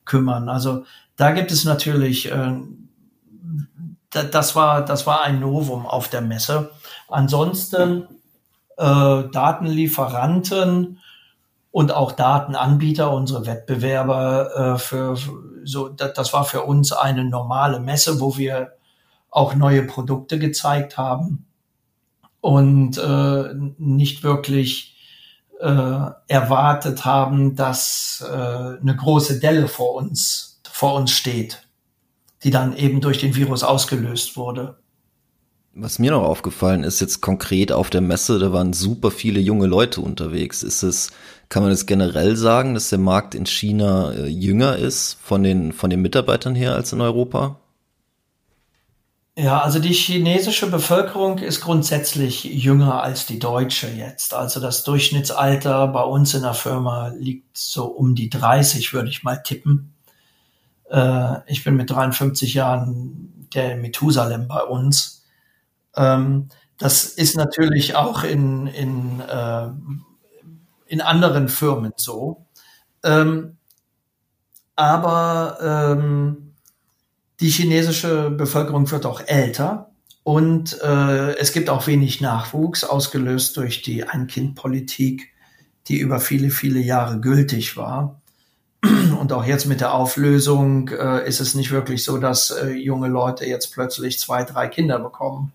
kümmern. 0.05 0.47
Also 0.47 0.85
da 1.17 1.31
gibt 1.31 1.51
es 1.51 1.65
natürlich, 1.65 2.31
äh, 2.31 2.61
das 4.09 4.55
war 4.55 4.85
das 4.85 5.05
war 5.05 5.21
ein 5.23 5.41
Novum 5.41 5.85
auf 5.85 6.07
der 6.07 6.21
Messe. 6.21 6.71
Ansonsten 7.09 8.07
äh, 8.77 9.23
Datenlieferanten 9.33 10.99
und 11.71 11.91
auch 11.91 12.13
Datenanbieter, 12.13 13.11
unsere 13.11 13.45
Wettbewerber, 13.45 14.75
äh, 14.75 14.77
für 14.77 15.17
so 15.65 15.89
das 15.89 16.31
war 16.31 16.45
für 16.45 16.61
uns 16.61 16.93
eine 16.93 17.25
normale 17.25 17.81
Messe, 17.81 18.21
wo 18.21 18.37
wir 18.37 18.78
auch 19.31 19.55
neue 19.55 19.83
Produkte 19.83 20.39
gezeigt 20.39 20.97
haben 20.97 21.45
und 22.41 22.97
äh, 22.97 23.53
nicht 23.77 24.23
wirklich 24.23 24.95
äh, 25.59 26.11
erwartet 26.27 27.05
haben, 27.05 27.55
dass 27.55 28.25
äh, 28.27 28.33
eine 28.33 28.95
große 28.95 29.39
Delle 29.39 29.67
vor 29.67 29.95
uns 29.95 30.49
vor 30.79 30.93
uns 30.93 31.11
steht, 31.11 31.67
die 32.43 32.51
dann 32.51 32.73
eben 32.73 33.01
durch 33.01 33.17
den 33.17 33.35
Virus 33.35 33.63
ausgelöst 33.63 34.37
wurde. 34.37 34.77
Was 35.73 35.99
mir 35.99 36.11
noch 36.11 36.23
aufgefallen 36.23 36.85
ist, 36.85 37.01
jetzt 37.01 37.19
konkret 37.19 37.73
auf 37.73 37.89
der 37.89 37.99
Messe, 37.99 38.39
da 38.39 38.53
waren 38.53 38.71
super 38.71 39.11
viele 39.11 39.41
junge 39.41 39.67
Leute 39.67 39.99
unterwegs. 39.99 40.63
Ist 40.63 40.83
es, 40.83 41.11
kann 41.49 41.63
man 41.63 41.73
es 41.73 41.85
generell 41.85 42.37
sagen, 42.37 42.75
dass 42.75 42.89
der 42.89 42.99
Markt 42.99 43.35
in 43.35 43.45
China 43.45 44.13
äh, 44.13 44.27
jünger 44.27 44.77
ist 44.77 45.17
von 45.21 45.43
den, 45.43 45.73
von 45.73 45.89
den 45.89 46.01
Mitarbeitern 46.01 46.55
her 46.55 46.75
als 46.75 46.93
in 46.93 47.01
Europa? 47.01 47.59
Ja, 49.41 49.61
also 49.61 49.79
die 49.79 49.93
chinesische 49.93 50.69
Bevölkerung 50.69 51.37
ist 51.37 51.61
grundsätzlich 51.61 52.43
jünger 52.43 53.01
als 53.01 53.25
die 53.25 53.39
deutsche 53.39 53.87
jetzt. 53.87 54.33
Also 54.33 54.59
das 54.59 54.83
Durchschnittsalter 54.83 55.87
bei 55.87 56.01
uns 56.01 56.33
in 56.33 56.41
der 56.41 56.53
Firma 56.53 57.07
liegt 57.17 57.57
so 57.57 57.85
um 57.85 58.15
die 58.15 58.29
30, 58.29 58.91
würde 58.93 59.07
ich 59.07 59.23
mal 59.23 59.37
tippen. 59.37 59.93
Äh, 60.89 61.37
ich 61.47 61.63
bin 61.63 61.77
mit 61.77 61.89
53 61.89 62.53
Jahren 62.53 63.47
der 63.53 63.77
Methusalem 63.77 64.49
bei 64.49 64.61
uns. 64.61 65.23
Ähm, 65.95 66.49
das 66.77 67.05
ist 67.05 67.37
natürlich 67.37 67.95
auch 67.95 68.25
in, 68.25 68.67
in, 68.67 69.21
äh, 69.21 69.69
in 70.87 70.99
anderen 70.99 71.47
Firmen 71.47 71.93
so. 71.95 72.45
Ähm, 73.03 73.55
aber 74.75 75.57
ähm, 75.97 76.48
die 77.39 77.49
chinesische 77.49 78.31
Bevölkerung 78.31 78.89
wird 78.91 79.05
auch 79.05 79.21
älter 79.25 79.89
und 80.23 80.79
äh, 80.81 81.37
es 81.37 81.53
gibt 81.53 81.69
auch 81.69 81.87
wenig 81.87 82.21
Nachwuchs, 82.21 82.83
ausgelöst 82.83 83.57
durch 83.57 83.81
die 83.81 84.03
Ein-Kind-Politik, 84.03 85.29
die 85.87 85.97
über 85.97 86.19
viele, 86.19 86.49
viele 86.49 86.79
Jahre 86.79 87.19
gültig 87.19 87.77
war. 87.77 88.21
Und 89.19 89.33
auch 89.33 89.45
jetzt 89.45 89.65
mit 89.65 89.81
der 89.81 89.93
Auflösung 89.93 90.89
äh, 90.89 91.27
ist 91.27 91.39
es 91.39 91.55
nicht 91.55 91.71
wirklich 91.71 92.03
so, 92.03 92.17
dass 92.17 92.51
äh, 92.51 92.69
junge 92.69 93.07
Leute 93.07 93.45
jetzt 93.45 93.73
plötzlich 93.73 94.19
zwei, 94.19 94.43
drei 94.43 94.67
Kinder 94.67 94.99
bekommen. 94.99 95.51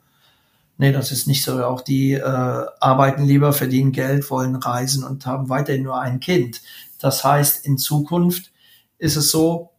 Nee, 0.76 0.92
das 0.92 1.12
ist 1.12 1.28
nicht 1.28 1.44
so. 1.44 1.62
Auch 1.64 1.80
die 1.80 2.14
äh, 2.14 2.20
arbeiten 2.22 3.24
lieber, 3.24 3.52
verdienen 3.52 3.92
Geld, 3.92 4.28
wollen 4.30 4.56
reisen 4.56 5.04
und 5.04 5.24
haben 5.24 5.48
weiterhin 5.48 5.84
nur 5.84 6.00
ein 6.00 6.20
Kind. 6.20 6.62
Das 6.98 7.22
heißt, 7.22 7.64
in 7.64 7.78
Zukunft 7.78 8.50
ist 8.98 9.16
es 9.16 9.30
so, 9.30 9.70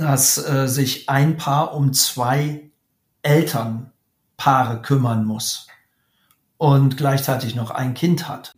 dass 0.00 0.38
äh, 0.38 0.66
sich 0.66 1.08
ein 1.08 1.36
Paar 1.36 1.74
um 1.74 1.92
zwei 1.92 2.70
Elternpaare 3.22 4.80
kümmern 4.82 5.24
muss 5.24 5.66
und 6.56 6.96
gleichzeitig 6.96 7.54
noch 7.54 7.70
ein 7.70 7.94
Kind 7.94 8.28
hat. 8.28 8.52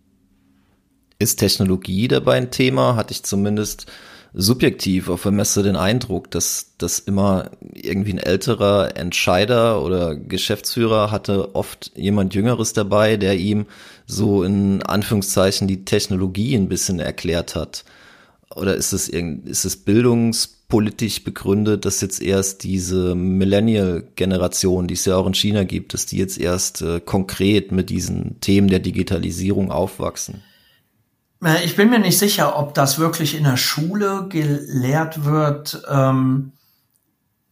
Ist 1.19 1.37
Technologie 1.37 2.09
dabei 2.09 2.37
ein 2.37 2.51
Thema? 2.51 2.97
Hatte 2.97 3.13
ich 3.13 3.25
zumindest 3.25 3.87
subjektiv 4.35 5.09
auf 5.09 5.23
der 5.23 5.33
Messe 5.33 5.63
den 5.63 5.77
Eindruck, 5.77 6.31
dass 6.31 6.75
das 6.79 7.01
immer 7.01 7.51
irgendwie 7.75 8.15
ein 8.15 8.19
älterer 8.19 8.97
Entscheider 8.97 9.83
oder 9.83 10.15
Geschäftsführer 10.17 11.11
hatte 11.11 11.55
oft 11.55 11.93
jemand 11.97 12.35
Jüngeres 12.35 12.73
dabei, 12.73 13.17
der 13.17 13.37
ihm 13.37 13.67
so 14.07 14.43
in 14.43 14.83
Anführungszeichen 14.83 15.69
die 15.69 15.85
Technologie 15.85 16.55
ein 16.55 16.69
bisschen 16.69 16.99
erklärt 16.99 17.55
hat. 17.55 17.85
Oder 18.55 18.75
ist 18.75 18.93
es 18.93 19.09
ist 19.09 19.65
es 19.65 19.77
Bildungs 19.77 20.62
politisch 20.73 21.23
begründet, 21.23 21.85
dass 21.85 22.01
jetzt 22.01 22.23
erst 22.23 22.63
diese 22.63 23.15
Millennial-Generation, 23.15 24.89
die 24.89 24.95
es 24.95 25.05
ja 25.05 25.17
auch 25.17 25.27
in 25.27 25.35
China 25.35 25.65
gibt, 25.65 25.93
dass 25.93 26.07
die 26.07 26.17
jetzt 26.17 26.39
erst 26.39 26.81
äh, 26.81 26.99
konkret 26.99 27.73
mit 27.73 27.91
diesen 27.91 28.41
Themen 28.41 28.69
der 28.69 28.79
Digitalisierung 28.79 29.71
aufwachsen? 29.71 30.43
Ich 31.63 31.77
bin 31.77 31.91
mir 31.91 31.99
nicht 31.99 32.17
sicher, 32.19 32.59
ob 32.59 32.73
das 32.73 32.99
wirklich 32.99 33.37
in 33.37 33.45
der 33.45 33.59
Schule 33.59 34.29
gelehrt 34.31 35.27
wird, 35.27 35.83
ähm, 35.91 36.53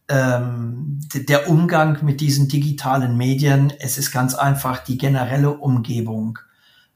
ähm, 0.07 1.01
der 1.13 1.47
Umgang 1.47 2.03
mit 2.03 2.21
diesen 2.21 2.47
digitalen 2.47 3.17
Medien. 3.17 3.71
Es 3.77 3.99
ist 3.99 4.11
ganz 4.11 4.33
einfach 4.33 4.79
die 4.83 4.97
generelle 4.97 5.51
Umgebung. 5.51 6.39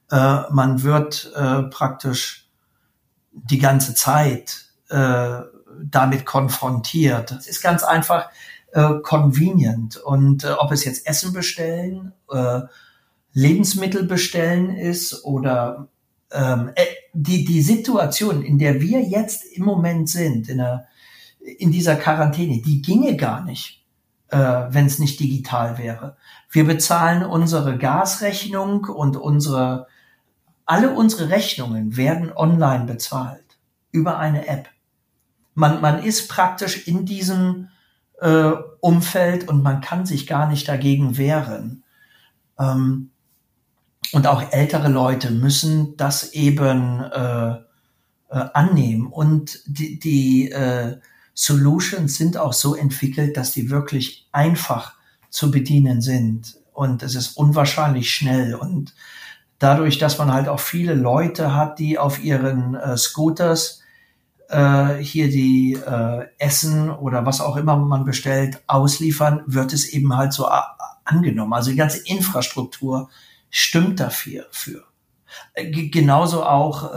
Äh, 0.10 0.40
man 0.50 0.82
wird 0.82 1.32
äh, 1.36 1.62
praktisch 1.70 2.50
die 3.32 3.60
ganze 3.60 3.94
Zeit 3.94 4.66
äh, 4.90 5.42
damit 5.84 6.26
konfrontiert. 6.26 7.32
Es 7.32 7.48
ist 7.48 7.62
ganz 7.62 7.84
einfach 7.84 8.30
äh, 8.74 9.00
convenient. 9.02 9.98
Und 9.98 10.44
äh, 10.44 10.52
ob 10.52 10.72
es 10.72 10.86
jetzt 10.86 11.08
Essen 11.08 11.34
bestellen, 11.34 12.14
äh, 12.32 12.62
Lebensmittel 13.34 14.04
bestellen 14.04 14.76
ist 14.76 15.26
oder 15.26 15.90
ähm, 16.32 16.72
äh, 16.76 16.86
die, 17.14 17.46
die 17.46 17.62
Situation, 17.62 18.44
in 18.44 18.60
der 18.60 18.82
wir 18.82 19.02
jetzt 19.02 19.46
im 19.46 19.64
Moment 19.64 20.10
sind, 20.10 20.50
in, 20.50 20.58
der, 20.58 20.88
in 21.40 21.72
dieser 21.72 21.96
Quarantäne, 21.96 22.62
die 22.62 22.82
ginge 22.82 23.16
gar 23.16 23.44
nicht, 23.44 23.86
äh, 24.30 24.38
wenn 24.38 24.86
es 24.86 25.00
nicht 25.00 25.20
digital 25.20 25.78
wäre. 25.78 26.18
Wir 26.50 26.66
bezahlen 26.66 27.24
unsere 27.24 27.78
Gasrechnung 27.78 28.86
und 28.86 29.18
unsere, 29.18 29.88
alle 30.66 30.92
unsere 30.92 31.30
Rechnungen 31.30 31.96
werden 31.98 32.32
online 32.34 32.86
bezahlt 32.86 33.44
über 33.92 34.18
eine 34.18 34.48
App 34.48 34.70
man, 35.56 35.82
man 35.82 36.04
ist 36.04 36.30
praktisch 36.30 36.88
in 36.88 37.06
diesem 37.06 37.70
äh, 38.22 38.52
Umfeld 38.82 39.48
und 39.48 39.64
man 39.64 39.82
kann 39.82 40.06
sich 40.06 40.28
gar 40.28 40.48
nicht 40.48 40.68
dagegen 40.68 41.18
wehren. 41.18 41.84
Ähm, 42.60 43.10
und 44.12 44.28
auch 44.28 44.52
ältere 44.52 44.90
Leute 44.90 45.32
müssen 45.32 45.98
das 45.98 46.34
eben 46.34 47.02
äh, 47.02 47.52
äh, 47.52 47.60
annehmen. 48.54 49.08
Und 49.08 49.60
die, 49.66 50.00
die 50.00 50.52
äh, 50.52 50.98
Solutions 51.34 52.16
sind 52.16 52.38
auch 52.38 52.54
so 52.54 52.76
entwickelt, 52.76 53.36
dass 53.36 53.52
die 53.52 53.70
wirklich 53.70 54.28
einfach 54.32 54.94
zu 55.30 55.52
bedienen 55.52 56.02
sind. 56.02 56.58
Und 56.72 57.04
es 57.04 57.16
ist 57.16 57.38
unwahrscheinlich 57.38 58.12
schnell. 58.12 58.56
Und 58.56 58.94
dadurch, 59.60 59.98
dass 59.98 60.18
man 60.18 60.32
halt 60.32 60.48
auch 60.48 60.60
viele 60.60 60.94
Leute 60.94 61.56
hat, 61.56 61.80
die 61.80 61.98
auf 61.98 62.24
ihren 62.24 62.76
äh, 62.76 62.98
Scooters 62.98 63.82
äh, 64.50 64.96
hier 64.96 65.30
die 65.30 65.74
äh, 65.74 66.26
Essen 66.38 66.90
oder 66.90 67.26
was 67.26 67.42
auch 67.42 67.56
immer 67.56 67.76
man 67.78 68.06
bestellt 68.06 68.62
ausliefern, 68.68 69.44
wird 69.48 69.74
es 69.74 69.88
eben 69.90 70.16
halt 70.16 70.34
so 70.34 70.48
angenommen. 71.04 71.54
Also 71.54 71.72
die 71.72 71.78
ganze 71.78 72.06
Infrastruktur 72.08 73.10
stimmt 73.50 74.00
dafür. 74.00 74.46
Für. 74.52 74.84
Äh, 75.54 75.72
genauso 75.90 76.44
auch 76.44 76.94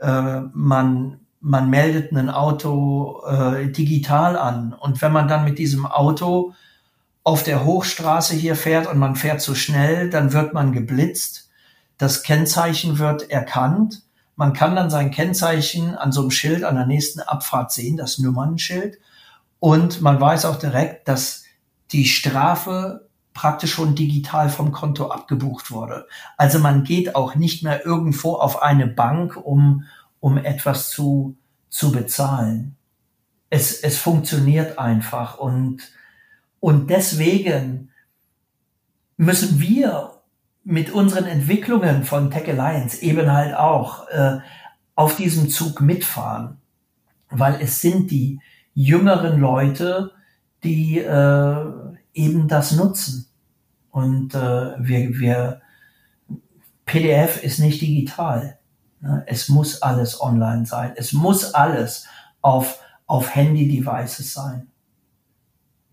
äh, 0.00 0.06
äh, 0.06 0.42
man 0.52 1.18
man 1.44 1.70
meldet 1.70 2.12
ein 2.12 2.30
Auto 2.30 3.24
äh, 3.26 3.66
digital 3.72 4.38
an 4.38 4.72
und 4.72 5.02
wenn 5.02 5.10
man 5.12 5.26
dann 5.26 5.44
mit 5.44 5.58
diesem 5.58 5.86
Auto 5.86 6.54
auf 7.24 7.42
der 7.42 7.64
Hochstraße 7.64 8.34
hier 8.36 8.54
fährt 8.54 8.86
und 8.86 8.98
man 8.98 9.16
fährt 9.16 9.40
zu 9.40 9.56
schnell, 9.56 10.08
dann 10.08 10.32
wird 10.32 10.54
man 10.54 10.72
geblitzt. 10.72 11.50
Das 11.98 12.22
Kennzeichen 12.22 13.00
wird 13.00 13.28
erkannt 13.28 14.02
man 14.36 14.52
kann 14.52 14.74
dann 14.74 14.90
sein 14.90 15.10
Kennzeichen 15.10 15.94
an 15.94 16.12
so 16.12 16.22
einem 16.22 16.30
Schild 16.30 16.64
an 16.64 16.74
der 16.74 16.86
nächsten 16.86 17.20
Abfahrt 17.20 17.72
sehen, 17.72 17.96
das 17.96 18.18
Nummernschild. 18.18 18.98
Und 19.60 20.00
man 20.00 20.20
weiß 20.20 20.46
auch 20.46 20.56
direkt, 20.56 21.06
dass 21.08 21.44
die 21.92 22.06
Strafe 22.06 23.08
praktisch 23.34 23.72
schon 23.72 23.94
digital 23.94 24.48
vom 24.48 24.72
Konto 24.72 25.08
abgebucht 25.10 25.70
wurde. 25.70 26.06
Also 26.36 26.58
man 26.58 26.84
geht 26.84 27.14
auch 27.14 27.34
nicht 27.34 27.62
mehr 27.62 27.84
irgendwo 27.84 28.34
auf 28.34 28.62
eine 28.62 28.86
Bank, 28.86 29.36
um, 29.36 29.84
um 30.20 30.36
etwas 30.36 30.90
zu, 30.90 31.36
zu 31.68 31.92
bezahlen. 31.92 32.76
Es, 33.50 33.80
es 33.80 33.98
funktioniert 33.98 34.78
einfach 34.78 35.38
und, 35.38 35.82
und 36.60 36.90
deswegen 36.90 37.90
müssen 39.16 39.60
wir 39.60 40.11
mit 40.64 40.90
unseren 40.90 41.26
Entwicklungen 41.26 42.04
von 42.04 42.30
Tech 42.30 42.48
Alliance 42.48 43.02
eben 43.02 43.32
halt 43.32 43.54
auch 43.54 44.08
äh, 44.08 44.38
auf 44.94 45.16
diesem 45.16 45.48
Zug 45.48 45.80
mitfahren, 45.80 46.58
weil 47.30 47.60
es 47.60 47.80
sind 47.80 48.10
die 48.10 48.40
jüngeren 48.74 49.40
Leute, 49.40 50.12
die 50.62 50.98
äh, 50.98 51.64
eben 52.14 52.48
das 52.48 52.72
nutzen. 52.72 53.26
Und 53.90 54.34
äh, 54.34 54.38
wir, 54.78 55.18
wir 55.18 55.60
PDF 56.86 57.42
ist 57.42 57.58
nicht 57.58 57.80
digital. 57.80 58.58
Ne? 59.00 59.24
Es 59.26 59.48
muss 59.48 59.82
alles 59.82 60.20
online 60.20 60.66
sein. 60.66 60.92
Es 60.96 61.12
muss 61.12 61.52
alles 61.54 62.06
auf, 62.40 62.80
auf 63.06 63.34
Handy-Devices 63.34 64.32
sein. 64.32 64.68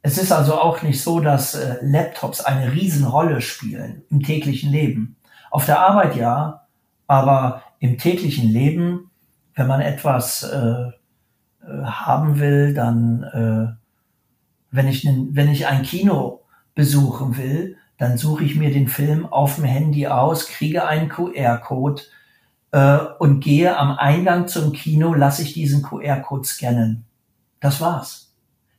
Es 0.01 0.17
ist 0.17 0.31
also 0.31 0.59
auch 0.59 0.81
nicht 0.81 1.01
so, 1.01 1.19
dass 1.19 1.55
äh, 1.55 1.77
Laptops 1.81 2.41
eine 2.41 2.71
Riesenrolle 2.71 3.41
spielen 3.41 4.03
im 4.09 4.21
täglichen 4.21 4.71
Leben. 4.71 5.17
Auf 5.51 5.65
der 5.65 5.79
Arbeit 5.81 6.15
ja, 6.15 6.67
aber 7.07 7.63
im 7.79 7.97
täglichen 7.97 8.49
Leben, 8.49 9.11
wenn 9.55 9.67
man 9.67 9.81
etwas 9.81 10.43
äh, 10.43 10.57
äh 10.57 10.91
haben 11.83 12.39
will, 12.39 12.73
dann, 12.73 13.23
äh, 13.23 13.75
wenn, 14.71 14.87
ich 14.87 15.05
wenn 15.05 15.49
ich 15.49 15.67
ein 15.67 15.83
Kino 15.83 16.43
besuchen 16.75 17.35
will, 17.37 17.77
dann 17.97 18.17
suche 18.17 18.45
ich 18.45 18.55
mir 18.55 18.71
den 18.71 18.87
Film 18.87 19.25
auf 19.25 19.55
dem 19.55 19.65
Handy 19.65 20.07
aus, 20.07 20.47
kriege 20.47 20.87
einen 20.87 21.09
QR-Code 21.09 22.01
äh, 22.71 22.97
und 23.19 23.41
gehe 23.41 23.77
am 23.77 23.97
Eingang 23.97 24.47
zum 24.47 24.71
Kino, 24.71 25.13
lasse 25.13 25.41
ich 25.41 25.53
diesen 25.53 25.81
QR-Code 25.81 26.47
scannen. 26.47 27.05
Das 27.59 27.81
war's. 27.81 28.28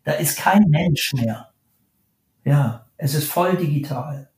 Da 0.05 0.13
ist 0.13 0.39
kein 0.39 0.65
Mensch 0.69 1.13
mehr. 1.15 1.53
Ja, 2.45 2.87
Es 2.97 3.15
ist 3.15 3.31
voll 3.31 3.57
digital. 3.57 4.30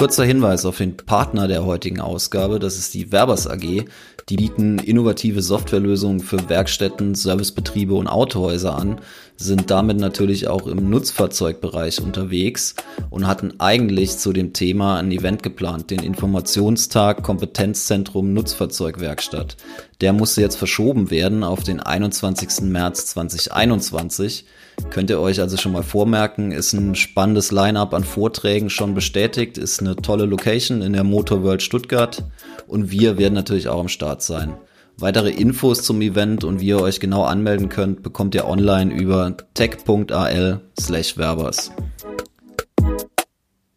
Kurzer 0.00 0.24
Hinweis 0.24 0.64
auf 0.64 0.78
den 0.78 0.96
Partner 0.96 1.46
der 1.46 1.66
heutigen 1.66 2.00
Ausgabe, 2.00 2.58
das 2.58 2.78
ist 2.78 2.94
die 2.94 3.12
Werbers 3.12 3.46
AG. 3.46 3.84
Die 4.30 4.36
bieten 4.36 4.78
innovative 4.78 5.42
Softwarelösungen 5.42 6.20
für 6.20 6.48
Werkstätten, 6.48 7.14
Servicebetriebe 7.14 7.92
und 7.92 8.06
Autohäuser 8.06 8.74
an, 8.74 9.02
sind 9.36 9.70
damit 9.70 9.98
natürlich 9.98 10.48
auch 10.48 10.66
im 10.66 10.88
Nutzfahrzeugbereich 10.88 12.00
unterwegs 12.00 12.76
und 13.10 13.26
hatten 13.26 13.60
eigentlich 13.60 14.16
zu 14.16 14.32
dem 14.32 14.54
Thema 14.54 14.96
ein 14.96 15.12
Event 15.12 15.42
geplant, 15.42 15.90
den 15.90 16.02
Informationstag 16.02 17.22
Kompetenzzentrum 17.22 18.32
Nutzfahrzeugwerkstatt. 18.32 19.58
Der 20.00 20.14
musste 20.14 20.40
jetzt 20.40 20.56
verschoben 20.56 21.10
werden 21.10 21.44
auf 21.44 21.62
den 21.62 21.78
21. 21.78 22.62
März 22.62 23.04
2021. 23.04 24.46
Könnt 24.88 25.10
ihr 25.10 25.20
euch 25.20 25.40
also 25.40 25.56
schon 25.56 25.72
mal 25.72 25.82
vormerken, 25.82 26.52
ist 26.52 26.72
ein 26.72 26.94
spannendes 26.94 27.52
Line-up 27.52 27.92
an 27.92 28.04
Vorträgen 28.04 28.70
schon 28.70 28.94
bestätigt, 28.94 29.58
ist 29.58 29.80
eine 29.80 29.96
tolle 29.96 30.24
Location 30.24 30.80
in 30.80 30.94
der 30.94 31.04
Motor 31.04 31.42
World 31.42 31.62
Stuttgart 31.62 32.24
und 32.66 32.90
wir 32.90 33.18
werden 33.18 33.34
natürlich 33.34 33.68
auch 33.68 33.80
am 33.80 33.88
Start 33.88 34.22
sein. 34.22 34.54
Weitere 34.96 35.30
Infos 35.30 35.82
zum 35.82 36.00
Event 36.02 36.44
und 36.44 36.60
wie 36.60 36.68
ihr 36.68 36.80
euch 36.80 37.00
genau 37.00 37.24
anmelden 37.24 37.68
könnt, 37.68 38.02
bekommt 38.02 38.34
ihr 38.34 38.46
online 38.46 38.92
über 38.92 39.36
tech.al 39.54 40.60
slash 40.78 41.16
Werbers. 41.16 41.70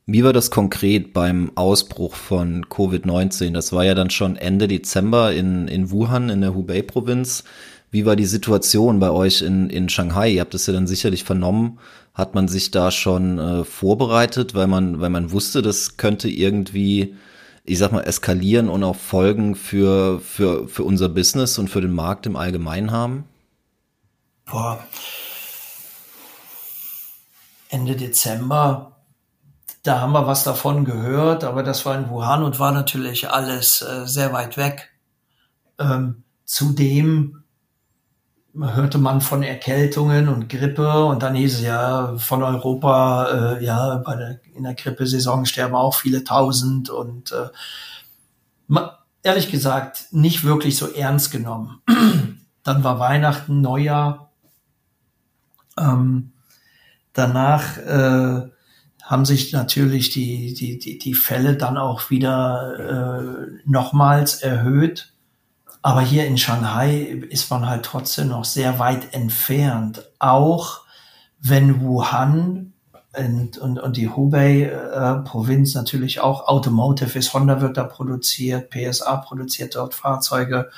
Wie 0.06 0.22
war 0.26 0.34
das 0.34 0.52
konkret 0.52 1.14
beim 1.14 1.54
Ausbruch 1.56 2.16
von 2.16 2.66
Covid-19? 2.66 3.54
Das 3.54 3.72
war 3.72 3.86
ja 3.86 3.96
dann 3.96 4.10
schon 4.10 4.36
Ende 4.36 4.68
Dezember 4.68 5.32
in, 5.32 5.70
in 5.70 5.92
Wuhan 5.92 6.28
in 6.28 6.42
der 6.42 6.54
Hubei-Provinz. 6.54 7.46
Wie 7.94 8.08
war 8.08 8.16
die 8.16 8.26
Situation 8.26 9.00
bei 9.00 9.12
euch 9.12 9.44
in, 9.44 9.70
in 9.70 9.88
Shanghai? 9.88 10.32
Ihr 10.32 10.42
habt 10.42 10.56
es 10.56 10.66
ja 10.66 10.74
dann 10.74 10.88
sicherlich 10.88 11.24
vernommen. 11.24 11.78
Hat 12.16 12.34
man 12.34 12.48
sich 12.48 12.72
da 12.72 12.90
schon 12.90 13.38
äh, 13.38 13.64
vorbereitet, 13.64 14.56
weil 14.56 14.66
man, 14.66 15.00
weil 15.00 15.12
man 15.12 15.32
wusste, 15.32 15.62
das 15.62 15.96
könnte 15.96 16.28
irgendwie, 16.28 17.14
ich 17.64 17.78
sag 17.78 17.92
mal, 17.92 18.02
eskalieren 18.02 18.68
und 18.68 18.84
auch 18.84 18.96
Folgen 18.96 19.54
für, 19.54 20.20
für, 20.22 20.68
für 20.68 20.84
unser 20.84 21.08
Business 21.08 21.60
und 21.60 21.70
für 21.70 21.82
den 21.82 21.94
Markt 21.94 22.26
im 22.26 22.36
Allgemeinen 22.36 22.90
haben? 22.90 23.26
Boah. 24.46 24.84
Ende 27.70 27.96
Dezember, 27.96 28.94
da 29.84 30.02
haben 30.02 30.14
wir 30.14 30.26
was 30.26 30.44
davon 30.44 30.84
gehört, 30.84 31.44
aber 31.44 31.62
das 31.62 31.86
war 31.86 31.96
in 31.96 32.10
Wuhan 32.10 32.42
und 32.42 32.58
war 32.58 32.72
natürlich 32.72 33.30
alles 33.30 33.84
äh, 33.84 34.08
sehr 34.08 34.34
weit 34.34 34.58
weg. 34.58 34.90
Ähm, 35.78 36.24
zudem 36.44 37.43
hörte 38.56 38.98
man 39.00 39.22
von 39.22 39.42
Erkältungen 39.42 40.30
und 40.30 40.48
Grippe 40.48 41.06
und 41.06 41.24
dann 41.24 41.36
hieß 41.36 41.56
es 41.56 41.62
ja 41.62 42.16
von 42.18 42.44
Europa, 42.44 43.58
äh, 43.58 43.66
ja, 43.66 43.98
bei 43.98 44.16
der, 44.16 44.40
in 44.56 44.64
der 44.64 44.76
Grippesaison 44.76 45.46
sterben 45.46 45.76
auch 45.76 45.96
viele 45.96 46.24
tausend 46.24 46.90
und 46.90 47.32
äh, 47.32 47.50
ehrlich 49.24 49.50
gesagt 49.50 50.08
nicht 50.12 50.44
wirklich 50.44 50.78
so 50.78 50.88
ernst 50.88 51.32
genommen. 51.32 51.82
dann 52.64 52.84
war 52.84 53.00
Weihnachten, 53.00 53.62
Neujahr. 53.62 54.32
Ähm, 55.78 56.34
danach 57.14 57.78
äh, 57.78 58.50
haben 59.02 59.26
sich 59.26 59.52
natürlich 59.52 60.12
die, 60.12 60.54
die, 60.54 60.78
die, 60.78 60.98
die 60.98 61.14
Fälle 61.14 61.56
dann 61.56 61.78
auch 61.78 62.10
wieder 62.10 63.20
äh, 63.20 63.62
nochmals 63.66 64.36
erhöht. 64.36 65.13
Aber 65.84 66.02
hier 66.02 66.26
in 66.26 66.38
Shanghai 66.38 67.02
ist 67.30 67.52
man 67.52 67.68
halt 67.68 67.84
trotzdem 67.84 68.30
noch 68.30 68.46
sehr 68.46 68.80
weit 68.80 69.14
entfernt. 69.14 70.10
Auch 70.18 70.80
wenn 71.40 71.82
Wuhan 71.82 72.74
und, 73.16 73.58
und, 73.58 73.80
und 73.80 73.98
die 73.98 74.10
Hubei-Provinz 74.10 75.76
äh, 75.76 75.78
natürlich 75.78 76.22
auch 76.22 76.48
Automotive 76.48 77.20
ist. 77.20 77.34
Honda 77.34 77.60
wird 77.60 77.76
da 77.76 77.84
produziert, 77.84 78.72
PSA 78.72 79.18
produziert 79.18 79.76
dort 79.76 79.94
Fahrzeuge. 79.94 80.72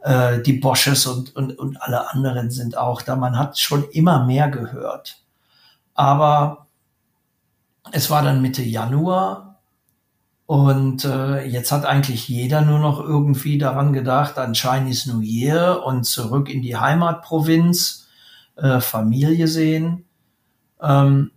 Äh, 0.00 0.40
die 0.40 0.54
Bosches 0.54 1.06
und, 1.06 1.36
und, 1.36 1.58
und 1.58 1.76
alle 1.82 2.10
anderen 2.10 2.50
sind 2.50 2.76
auch 2.76 3.02
da. 3.02 3.16
Man 3.16 3.38
hat 3.38 3.58
schon 3.58 3.84
immer 3.90 4.24
mehr 4.24 4.48
gehört. 4.48 5.22
Aber 5.94 6.66
es 7.92 8.08
war 8.08 8.22
dann 8.22 8.40
Mitte 8.40 8.62
Januar 8.62 9.51
und 10.46 11.04
äh, 11.04 11.46
jetzt 11.46 11.72
hat 11.72 11.86
eigentlich 11.86 12.28
jeder 12.28 12.62
nur 12.62 12.78
noch 12.78 13.00
irgendwie 13.00 13.58
daran 13.58 13.92
gedacht, 13.92 14.38
an 14.38 14.54
Chinese 14.54 15.10
New 15.10 15.20
Year 15.20 15.82
und 15.84 16.04
zurück 16.04 16.50
in 16.50 16.62
die 16.62 16.76
Heimatprovinz, 16.76 18.08
äh, 18.56 18.80
Familie 18.80 19.46
sehen. 19.48 20.04
Ähm, 20.80 21.30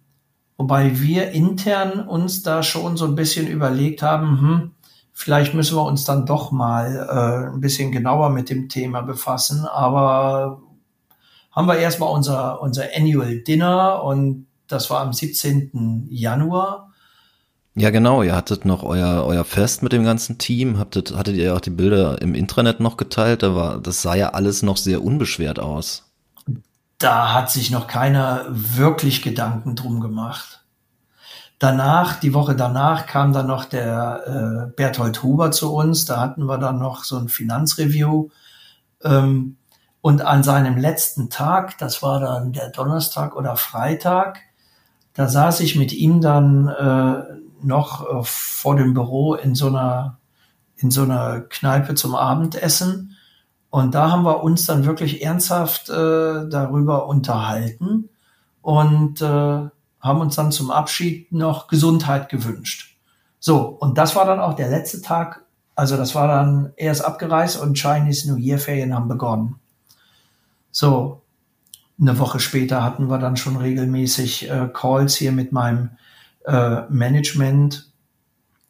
wobei 0.57 0.99
wir 0.99 1.31
intern 1.31 2.07
uns 2.07 2.43
da 2.43 2.63
schon 2.63 2.97
so 2.97 3.05
ein 3.05 3.15
bisschen 3.15 3.47
überlegt 3.47 4.01
haben, 4.01 4.41
hm, 4.41 4.71
vielleicht 5.13 5.53
müssen 5.53 5.77
wir 5.77 5.85
uns 5.85 6.03
dann 6.03 6.25
doch 6.25 6.51
mal 6.51 7.07
äh, 7.09 7.53
ein 7.53 7.61
bisschen 7.61 7.91
genauer 7.91 8.31
mit 8.31 8.49
dem 8.49 8.69
Thema 8.69 9.01
befassen. 9.01 9.65
Aber 9.65 10.61
haben 11.51 11.67
wir 11.67 11.77
erstmal 11.77 12.11
unser, 12.11 12.61
unser 12.61 12.85
Annual 12.95 13.39
Dinner 13.39 14.03
und 14.03 14.47
das 14.67 14.89
war 14.89 15.01
am 15.01 15.13
17. 15.13 16.07
Januar. 16.09 16.91
Ja, 17.77 17.89
genau. 17.89 18.23
Ihr 18.23 18.35
hattet 18.35 18.63
noch 18.63 18.83
euer, 18.83 19.25
euer 19.25 19.43
Fest 19.43 19.83
mit 19.83 19.91
dem 19.91 20.05
ganzen 20.05 20.37
Team. 20.37 20.79
Habtet, 20.79 21.15
hattet 21.15 21.35
ihr 21.35 21.53
auch 21.53 21.59
die 21.59 21.71
Bilder 21.71 22.21
im 22.21 22.33
Intranet 22.33 22.79
noch 22.79 22.95
geteilt. 22.95 23.43
Da 23.43 23.53
war, 23.53 23.79
das 23.79 24.01
sah 24.01 24.15
ja 24.15 24.29
alles 24.29 24.63
noch 24.63 24.77
sehr 24.77 25.03
unbeschwert 25.03 25.59
aus. 25.59 26.03
Da 26.97 27.33
hat 27.33 27.51
sich 27.51 27.71
noch 27.71 27.87
keiner 27.87 28.45
wirklich 28.49 29.21
Gedanken 29.21 29.75
drum 29.75 29.99
gemacht. 29.99 30.63
Danach, 31.59 32.17
die 32.19 32.33
Woche 32.33 32.55
danach 32.55 33.07
kam 33.07 33.33
dann 33.33 33.47
noch 33.47 33.65
der 33.65 34.69
äh, 34.69 34.71
Berthold 34.73 35.21
Huber 35.21 35.51
zu 35.51 35.73
uns. 35.73 36.05
Da 36.05 36.21
hatten 36.21 36.45
wir 36.45 36.57
dann 36.57 36.79
noch 36.79 37.03
so 37.03 37.17
ein 37.17 37.27
Finanzreview. 37.27 38.29
Ähm, 39.03 39.57
und 39.99 40.21
an 40.21 40.43
seinem 40.43 40.77
letzten 40.77 41.29
Tag, 41.29 41.77
das 41.77 42.01
war 42.01 42.21
dann 42.21 42.53
der 42.53 42.69
Donnerstag 42.69 43.35
oder 43.35 43.57
Freitag, 43.57 44.39
da 45.13 45.27
saß 45.27 45.61
ich 45.61 45.75
mit 45.75 45.93
ihm 45.93 46.21
dann 46.21 46.67
äh, 46.67 47.44
noch 47.65 48.07
äh, 48.09 48.23
vor 48.23 48.75
dem 48.75 48.93
Büro 48.93 49.35
in 49.35 49.55
so 49.55 49.67
einer, 49.67 50.17
in 50.77 50.91
so 50.91 51.03
einer 51.03 51.41
Kneipe 51.41 51.95
zum 51.95 52.15
Abendessen. 52.15 53.15
Und 53.69 53.93
da 53.93 54.11
haben 54.11 54.23
wir 54.23 54.43
uns 54.43 54.65
dann 54.65 54.85
wirklich 54.85 55.23
ernsthaft 55.23 55.89
äh, 55.89 56.47
darüber 56.49 57.07
unterhalten 57.07 58.09
und 58.61 59.21
äh, 59.21 59.25
haben 59.99 60.21
uns 60.21 60.35
dann 60.35 60.51
zum 60.51 60.71
Abschied 60.71 61.31
noch 61.31 61.67
Gesundheit 61.67 62.29
gewünscht. 62.29 62.97
So, 63.39 63.59
und 63.59 63.97
das 63.97 64.15
war 64.15 64.25
dann 64.25 64.39
auch 64.39 64.53
der 64.53 64.69
letzte 64.69 65.01
Tag. 65.01 65.43
Also 65.75 65.97
das 65.97 66.15
war 66.15 66.27
dann 66.27 66.73
erst 66.77 67.03
abgereist 67.03 67.61
und 67.61 67.77
Chinese 67.77 68.31
New 68.31 68.37
Year 68.37 68.59
Ferien 68.59 68.95
haben 68.95 69.07
begonnen. 69.07 69.55
So, 70.71 71.21
eine 71.99 72.17
Woche 72.19 72.39
später 72.39 72.83
hatten 72.83 73.09
wir 73.09 73.19
dann 73.19 73.37
schon 73.37 73.57
regelmäßig 73.57 74.49
äh, 74.49 74.69
Calls 74.73 75.15
hier 75.15 75.31
mit 75.31 75.51
meinem 75.51 75.91
äh, 76.45 76.81
Management, 76.89 77.91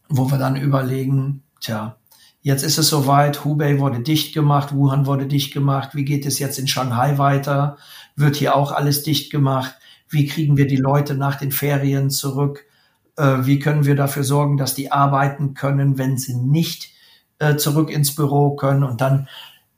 wo 0.09 0.29
wir 0.31 0.37
dann 0.37 0.55
überlegen, 0.55 1.43
tja, 1.59 1.97
jetzt 2.41 2.63
ist 2.63 2.77
es 2.77 2.89
soweit, 2.89 3.43
Hubei 3.43 3.79
wurde 3.79 3.99
dicht 3.99 4.33
gemacht, 4.33 4.73
Wuhan 4.73 5.05
wurde 5.05 5.27
dicht 5.27 5.53
gemacht, 5.53 5.95
wie 5.95 6.05
geht 6.05 6.25
es 6.25 6.39
jetzt 6.39 6.59
in 6.59 6.67
Shanghai 6.67 7.17
weiter? 7.17 7.77
Wird 8.15 8.35
hier 8.35 8.55
auch 8.55 8.71
alles 8.71 9.03
dicht 9.03 9.31
gemacht? 9.31 9.75
Wie 10.07 10.27
kriegen 10.27 10.57
wir 10.57 10.67
die 10.67 10.77
Leute 10.77 11.15
nach 11.15 11.35
den 11.35 11.51
Ferien 11.51 12.09
zurück? 12.09 12.65
Äh, 13.17 13.39
wie 13.41 13.59
können 13.59 13.85
wir 13.85 13.95
dafür 13.95 14.23
sorgen, 14.23 14.57
dass 14.57 14.75
die 14.75 14.91
arbeiten 14.91 15.53
können, 15.53 15.97
wenn 15.97 16.17
sie 16.17 16.35
nicht 16.35 16.91
äh, 17.39 17.55
zurück 17.55 17.89
ins 17.89 18.15
Büro 18.15 18.55
können? 18.55 18.83
Und 18.83 19.01
dann 19.01 19.27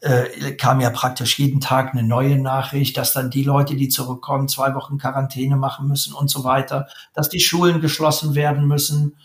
äh, 0.02 0.54
kam 0.54 0.80
ja 0.80 0.90
praktisch 0.90 1.40
jeden 1.40 1.60
Tag 1.60 1.94
eine 1.94 2.04
neue 2.04 2.40
Nachricht, 2.40 2.98
dass 2.98 3.14
dann 3.14 3.30
die 3.30 3.44
Leute, 3.44 3.76
die 3.76 3.90
zurückkommen, 3.90 4.48
zwei 4.48 4.76
Wochen 4.76 4.98
Quarantäne 4.98 5.56
machen 5.56 5.88
müssen 5.88 6.14
und 6.14 6.30
so 6.30 6.44
weiter, 6.44 6.88
dass 7.14 7.30
die 7.30 7.40
Schulen 7.40 7.82
geschlossen 7.82 8.36
werden 8.36 8.68
müssen. 8.68 9.16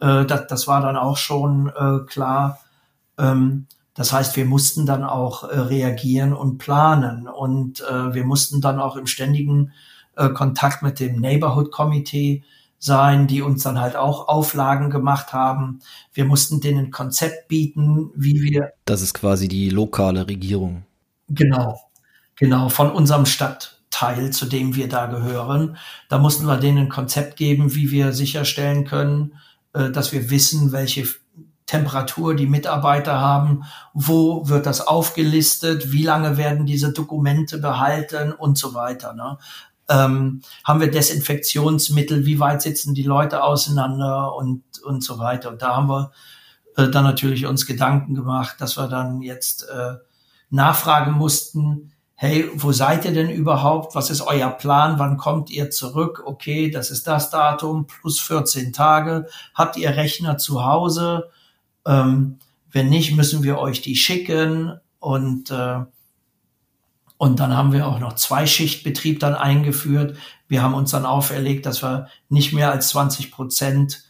Äh, 0.00 0.24
das, 0.24 0.46
das 0.46 0.66
war 0.66 0.80
dann 0.80 0.96
auch 0.96 1.16
schon 1.16 1.68
äh, 1.68 2.06
klar. 2.06 2.60
Ähm, 3.18 3.66
das 3.94 4.12
heißt, 4.12 4.36
wir 4.36 4.46
mussten 4.46 4.86
dann 4.86 5.04
auch 5.04 5.44
äh, 5.44 5.58
reagieren 5.58 6.32
und 6.32 6.58
planen 6.58 7.28
und 7.28 7.82
äh, 7.82 8.14
wir 8.14 8.24
mussten 8.24 8.62
dann 8.62 8.80
auch 8.80 8.96
im 8.96 9.06
ständigen 9.06 9.72
äh, 10.16 10.30
Kontakt 10.30 10.82
mit 10.82 10.98
dem 10.98 11.20
Neighborhood 11.20 11.70
Committee 11.70 12.42
sein, 12.82 13.28
die 13.28 13.42
uns 13.42 13.62
dann 13.62 13.80
halt 13.80 13.94
auch 13.94 14.26
Auflagen 14.26 14.90
gemacht 14.90 15.32
haben. 15.32 15.78
Wir 16.12 16.24
mussten 16.24 16.60
denen 16.60 16.86
ein 16.86 16.90
Konzept 16.90 17.46
bieten, 17.46 18.10
wie 18.16 18.42
wir. 18.42 18.72
Das 18.86 19.02
ist 19.02 19.14
quasi 19.14 19.46
die 19.46 19.70
lokale 19.70 20.26
Regierung. 20.26 20.82
Genau, 21.28 21.80
genau, 22.34 22.68
von 22.70 22.90
unserem 22.90 23.24
Stadtteil, 23.24 24.30
zu 24.30 24.46
dem 24.46 24.74
wir 24.74 24.88
da 24.88 25.06
gehören. 25.06 25.76
Da 26.08 26.18
mussten 26.18 26.46
wir 26.46 26.56
denen 26.56 26.78
ein 26.78 26.88
Konzept 26.88 27.36
geben, 27.36 27.76
wie 27.76 27.92
wir 27.92 28.12
sicherstellen 28.12 28.84
können, 28.84 29.34
äh, 29.74 29.90
dass 29.90 30.12
wir 30.12 30.30
wissen, 30.30 30.72
welche 30.72 31.06
Temperatur 31.66 32.34
die 32.34 32.48
Mitarbeiter 32.48 33.20
haben, 33.20 33.62
wo 33.94 34.48
wird 34.48 34.66
das 34.66 34.86
aufgelistet, 34.86 35.92
wie 35.92 36.02
lange 36.02 36.36
werden 36.36 36.66
diese 36.66 36.92
Dokumente 36.92 37.58
behalten 37.58 38.32
und 38.32 38.58
so 38.58 38.74
weiter. 38.74 39.14
Ne? 39.14 39.38
Ähm, 39.92 40.40
haben 40.64 40.80
wir 40.80 40.90
Desinfektionsmittel? 40.90 42.24
Wie 42.24 42.40
weit 42.40 42.62
sitzen 42.62 42.94
die 42.94 43.02
Leute 43.02 43.42
auseinander 43.42 44.34
und, 44.34 44.62
und 44.84 45.04
so 45.04 45.18
weiter? 45.18 45.50
Und 45.50 45.60
da 45.60 45.76
haben 45.76 45.88
wir 45.88 46.12
äh, 46.76 46.88
dann 46.88 47.04
natürlich 47.04 47.46
uns 47.46 47.66
Gedanken 47.66 48.14
gemacht, 48.14 48.56
dass 48.58 48.78
wir 48.78 48.88
dann 48.88 49.20
jetzt 49.20 49.68
äh, 49.68 49.96
nachfragen 50.48 51.12
mussten, 51.12 51.92
hey, 52.14 52.48
wo 52.54 52.72
seid 52.72 53.04
ihr 53.04 53.12
denn 53.12 53.30
überhaupt? 53.30 53.94
Was 53.94 54.08
ist 54.08 54.22
euer 54.22 54.50
Plan? 54.50 54.98
Wann 54.98 55.16
kommt 55.16 55.50
ihr 55.50 55.70
zurück? 55.70 56.22
Okay, 56.24 56.70
das 56.70 56.90
ist 56.90 57.06
das 57.06 57.30
Datum, 57.30 57.86
plus 57.86 58.20
14 58.20 58.72
Tage. 58.72 59.26
Habt 59.54 59.76
ihr 59.76 59.90
Rechner 59.90 60.38
zu 60.38 60.64
Hause? 60.64 61.30
Ähm, 61.84 62.38
wenn 62.70 62.88
nicht, 62.88 63.16
müssen 63.16 63.42
wir 63.42 63.58
euch 63.58 63.82
die 63.82 63.96
schicken. 63.96 64.78
Und, 65.00 65.50
äh, 65.50 65.80
und 67.22 67.38
dann 67.38 67.56
haben 67.56 67.72
wir 67.72 67.86
auch 67.86 68.00
noch 68.00 68.14
zwei 68.14 68.46
Schichtbetrieb 68.46 69.20
dann 69.20 69.36
eingeführt. 69.36 70.16
Wir 70.48 70.60
haben 70.60 70.74
uns 70.74 70.90
dann 70.90 71.06
auferlegt, 71.06 71.66
dass 71.66 71.80
wir 71.80 72.08
nicht 72.28 72.52
mehr 72.52 72.72
als 72.72 72.88
20 72.88 73.30
Prozent 73.30 74.02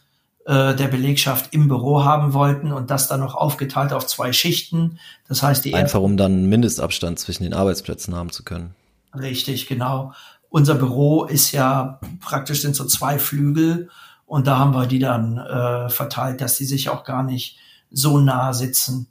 äh, 0.45 0.73
der 0.73 0.87
Belegschaft 0.87 1.53
im 1.53 1.67
Büro 1.67 2.03
haben 2.03 2.33
wollten 2.33 2.71
und 2.71 2.89
das 2.89 3.07
dann 3.07 3.19
noch 3.19 3.35
aufgeteilt 3.35 3.93
auf 3.93 4.07
zwei 4.07 4.33
Schichten. 4.33 4.97
Das 5.27 5.43
heißt, 5.43 5.63
die 5.63 5.75
einfach 5.75 6.01
um 6.01 6.17
dann 6.17 6.47
Mindestabstand 6.49 7.19
zwischen 7.19 7.43
den 7.43 7.53
Arbeitsplätzen 7.53 8.15
haben 8.15 8.31
zu 8.31 8.43
können. 8.43 8.73
Richtig, 9.13 9.67
genau. 9.67 10.13
Unser 10.49 10.73
Büro 10.73 11.25
ist 11.25 11.51
ja 11.51 11.99
praktisch 12.19 12.63
sind 12.63 12.75
so 12.75 12.83
zwei 12.85 13.19
Flügel 13.19 13.91
und 14.25 14.47
da 14.47 14.57
haben 14.57 14.73
wir 14.73 14.87
die 14.87 14.97
dann 14.97 15.37
äh, 15.37 15.87
verteilt, 15.87 16.41
dass 16.41 16.57
die 16.57 16.65
sich 16.65 16.89
auch 16.89 17.03
gar 17.03 17.21
nicht 17.21 17.59
so 17.91 18.17
nah 18.17 18.53
sitzen. 18.53 19.05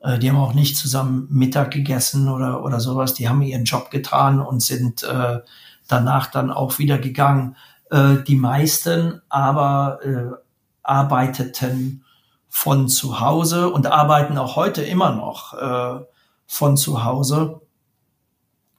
Äh, 0.00 0.18
die 0.18 0.30
haben 0.30 0.38
auch 0.38 0.54
nicht 0.54 0.76
zusammen 0.76 1.26
Mittag 1.30 1.70
gegessen 1.70 2.28
oder 2.28 2.64
oder 2.64 2.80
sowas. 2.80 3.14
Die 3.14 3.28
haben 3.28 3.42
ihren 3.42 3.64
Job 3.64 3.90
getan 3.90 4.40
und 4.40 4.62
sind 4.62 5.02
äh, 5.02 5.40
danach 5.88 6.30
dann 6.30 6.50
auch 6.50 6.78
wieder 6.78 6.98
gegangen. 6.98 7.56
Äh, 7.90 8.16
die 8.26 8.36
meisten 8.36 9.20
aber 9.28 10.00
äh, 10.04 10.36
arbeiteten 10.82 12.04
von 12.48 12.88
zu 12.88 13.20
Hause 13.20 13.70
und 13.70 13.86
arbeiten 13.86 14.38
auch 14.38 14.56
heute 14.56 14.82
immer 14.82 15.12
noch 15.12 15.54
äh, 15.54 16.04
von 16.46 16.76
zu 16.76 17.04
Hause. 17.04 17.60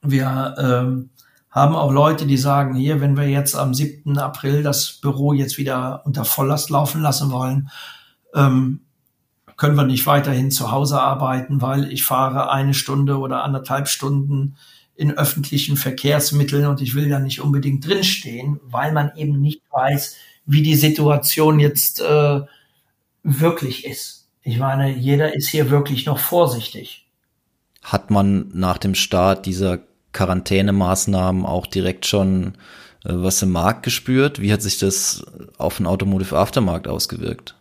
Wir 0.02 0.54
ähm, 0.58 1.10
haben 1.50 1.76
auch 1.76 1.92
Leute, 1.92 2.26
die 2.26 2.36
sagen, 2.36 2.74
hier, 2.74 3.00
wenn 3.00 3.16
wir 3.16 3.28
jetzt 3.28 3.56
am 3.56 3.74
7. 3.74 4.18
April 4.18 4.62
das 4.62 4.94
Büro 5.00 5.32
jetzt 5.32 5.58
wieder 5.58 6.02
unter 6.04 6.24
Volllast 6.24 6.70
laufen 6.70 7.02
lassen 7.02 7.30
wollen, 7.30 7.70
ähm, 8.34 8.80
können 9.58 9.76
wir 9.76 9.84
nicht 9.84 10.06
weiterhin 10.06 10.50
zu 10.50 10.70
Hause 10.70 11.02
arbeiten, 11.02 11.60
weil 11.60 11.92
ich 11.92 12.04
fahre 12.04 12.50
eine 12.50 12.72
Stunde 12.72 13.18
oder 13.18 13.42
anderthalb 13.42 13.88
Stunden 13.88 14.56
in 14.94 15.16
öffentlichen 15.16 15.76
Verkehrsmitteln 15.76 16.66
und 16.66 16.80
ich 16.80 16.94
will 16.94 17.08
ja 17.08 17.18
nicht 17.18 17.40
unbedingt 17.40 17.86
drinstehen, 17.86 18.60
weil 18.64 18.92
man 18.92 19.12
eben 19.16 19.40
nicht 19.40 19.62
weiß, 19.70 20.16
wie 20.46 20.62
die 20.62 20.76
Situation 20.76 21.60
jetzt 21.60 22.00
äh, 22.00 22.40
wirklich 23.22 23.84
ist. 23.84 24.28
Ich 24.42 24.58
meine, 24.58 24.96
jeder 24.96 25.34
ist 25.34 25.48
hier 25.48 25.70
wirklich 25.70 26.06
noch 26.06 26.18
vorsichtig. 26.18 27.06
Hat 27.82 28.10
man 28.10 28.50
nach 28.54 28.78
dem 28.78 28.94
Start 28.94 29.44
dieser 29.44 29.80
Quarantänemaßnahmen 30.12 31.44
auch 31.44 31.66
direkt 31.66 32.06
schon 32.06 32.54
äh, 33.04 33.10
was 33.12 33.42
im 33.42 33.50
Markt 33.50 33.82
gespürt? 33.82 34.40
Wie 34.40 34.52
hat 34.52 34.62
sich 34.62 34.78
das 34.78 35.24
auf 35.58 35.78
den 35.78 35.86
Automotive 35.86 36.36
Aftermarkt 36.36 36.86
ausgewirkt? 36.86 37.56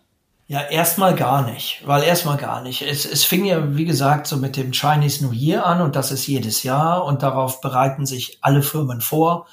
Ja, 0.49 0.61
erstmal 0.61 1.13
gar 1.13 1.45
nicht, 1.45 1.85
weil 1.85 2.03
erstmal 2.03 2.37
gar 2.37 2.61
nicht. 2.61 2.81
Es, 2.81 3.05
es 3.05 3.25
fing 3.25 3.43
ja, 3.43 3.75
wie 3.75 3.83
gesagt, 3.83 4.27
so 4.27 4.37
mit 4.37 4.55
dem 4.55 4.71
Chinese 4.71 5.25
New 5.25 5.33
Year 5.33 5.65
an 5.65 5.81
und 5.81 5.97
das 5.97 6.09
ist 6.11 6.25
jedes 6.25 6.63
Jahr 6.63 7.03
und 7.03 7.21
darauf 7.21 7.59
bereiten 7.59 8.05
sich 8.05 8.37
alle 8.39 8.61
Firmen 8.63 9.01
vor. 9.01 9.47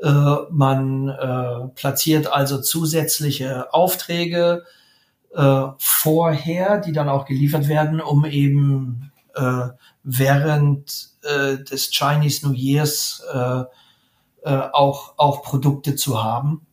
Äh, 0.00 0.36
man 0.50 1.08
äh, 1.08 1.68
platziert 1.74 2.32
also 2.32 2.60
zusätzliche 2.60 3.74
Aufträge 3.74 4.64
äh, 5.34 5.62
vorher, 5.78 6.78
die 6.78 6.92
dann 6.92 7.08
auch 7.08 7.24
geliefert 7.24 7.66
werden, 7.66 8.00
um 8.00 8.24
eben 8.24 9.10
äh, 9.34 9.68
während 10.04 11.08
äh, 11.24 11.56
des 11.58 11.90
Chinese 11.90 12.46
New 12.46 12.54
Years 12.54 13.20
äh, 13.32 13.64
auch, 14.44 15.14
auch 15.16 15.42
Produkte 15.42 15.96
zu 15.96 16.22
haben. 16.22 16.64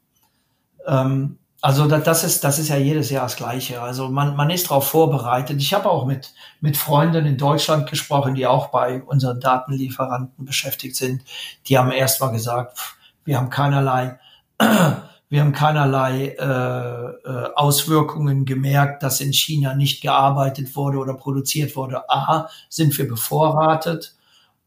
Ähm, 0.86 1.39
also 1.63 1.88
das, 1.88 2.26
ist 2.26 2.43
das 2.43 2.60
ist 2.60 2.67
ja 2.67 2.76
jedes 2.76 3.10
Jahr 3.10 3.23
das 3.23 3.38
Gleiche. 3.38 3.82
Also 3.82 4.10
man 4.10 4.36
man 4.36 4.49
ist 4.49 4.69
darauf 4.69 4.86
vorbereitet. 4.89 5.62
Ich 5.62 5.73
habe 5.73 5.89
auch 5.89 6.06
mit 6.06 6.34
mit 6.60 6.76
Freunden 6.76 7.26
in 7.26 7.38
Deutschland 7.38 7.89
gesprochen, 7.89 8.36
die 8.36 8.45
auch 8.45 8.67
bei 8.67 9.02
unseren 9.02 9.39
Datenlieferanten 9.39 10.43
beschäftigt 10.43 10.97
sind. 10.97 11.23
Die 11.67 11.78
haben 11.78 11.89
erst 11.91 12.19
mal 12.19 12.32
gesagt, 12.32 12.78
wir 13.23 13.38
haben 13.38 13.49
keinerlei, 13.49 14.19
wir 15.30 15.39
haben 15.39 15.54
keinerlei 15.54 16.36
äh, 16.38 17.30
äh, 17.30 17.54
Auswirkungen 17.56 18.43
gemerkt, 18.43 19.02
dass 19.02 19.21
in 19.21 19.32
China 19.32 19.73
nicht 19.73 20.02
gearbeitet 20.02 20.76
wurde 20.76 20.97
oder 20.97 21.13
produziert 21.13 21.78
wurde. 21.78 22.10
A, 22.10 22.49
sind 22.67 22.97
wir 22.97 23.08
bevorratet. 23.08 24.15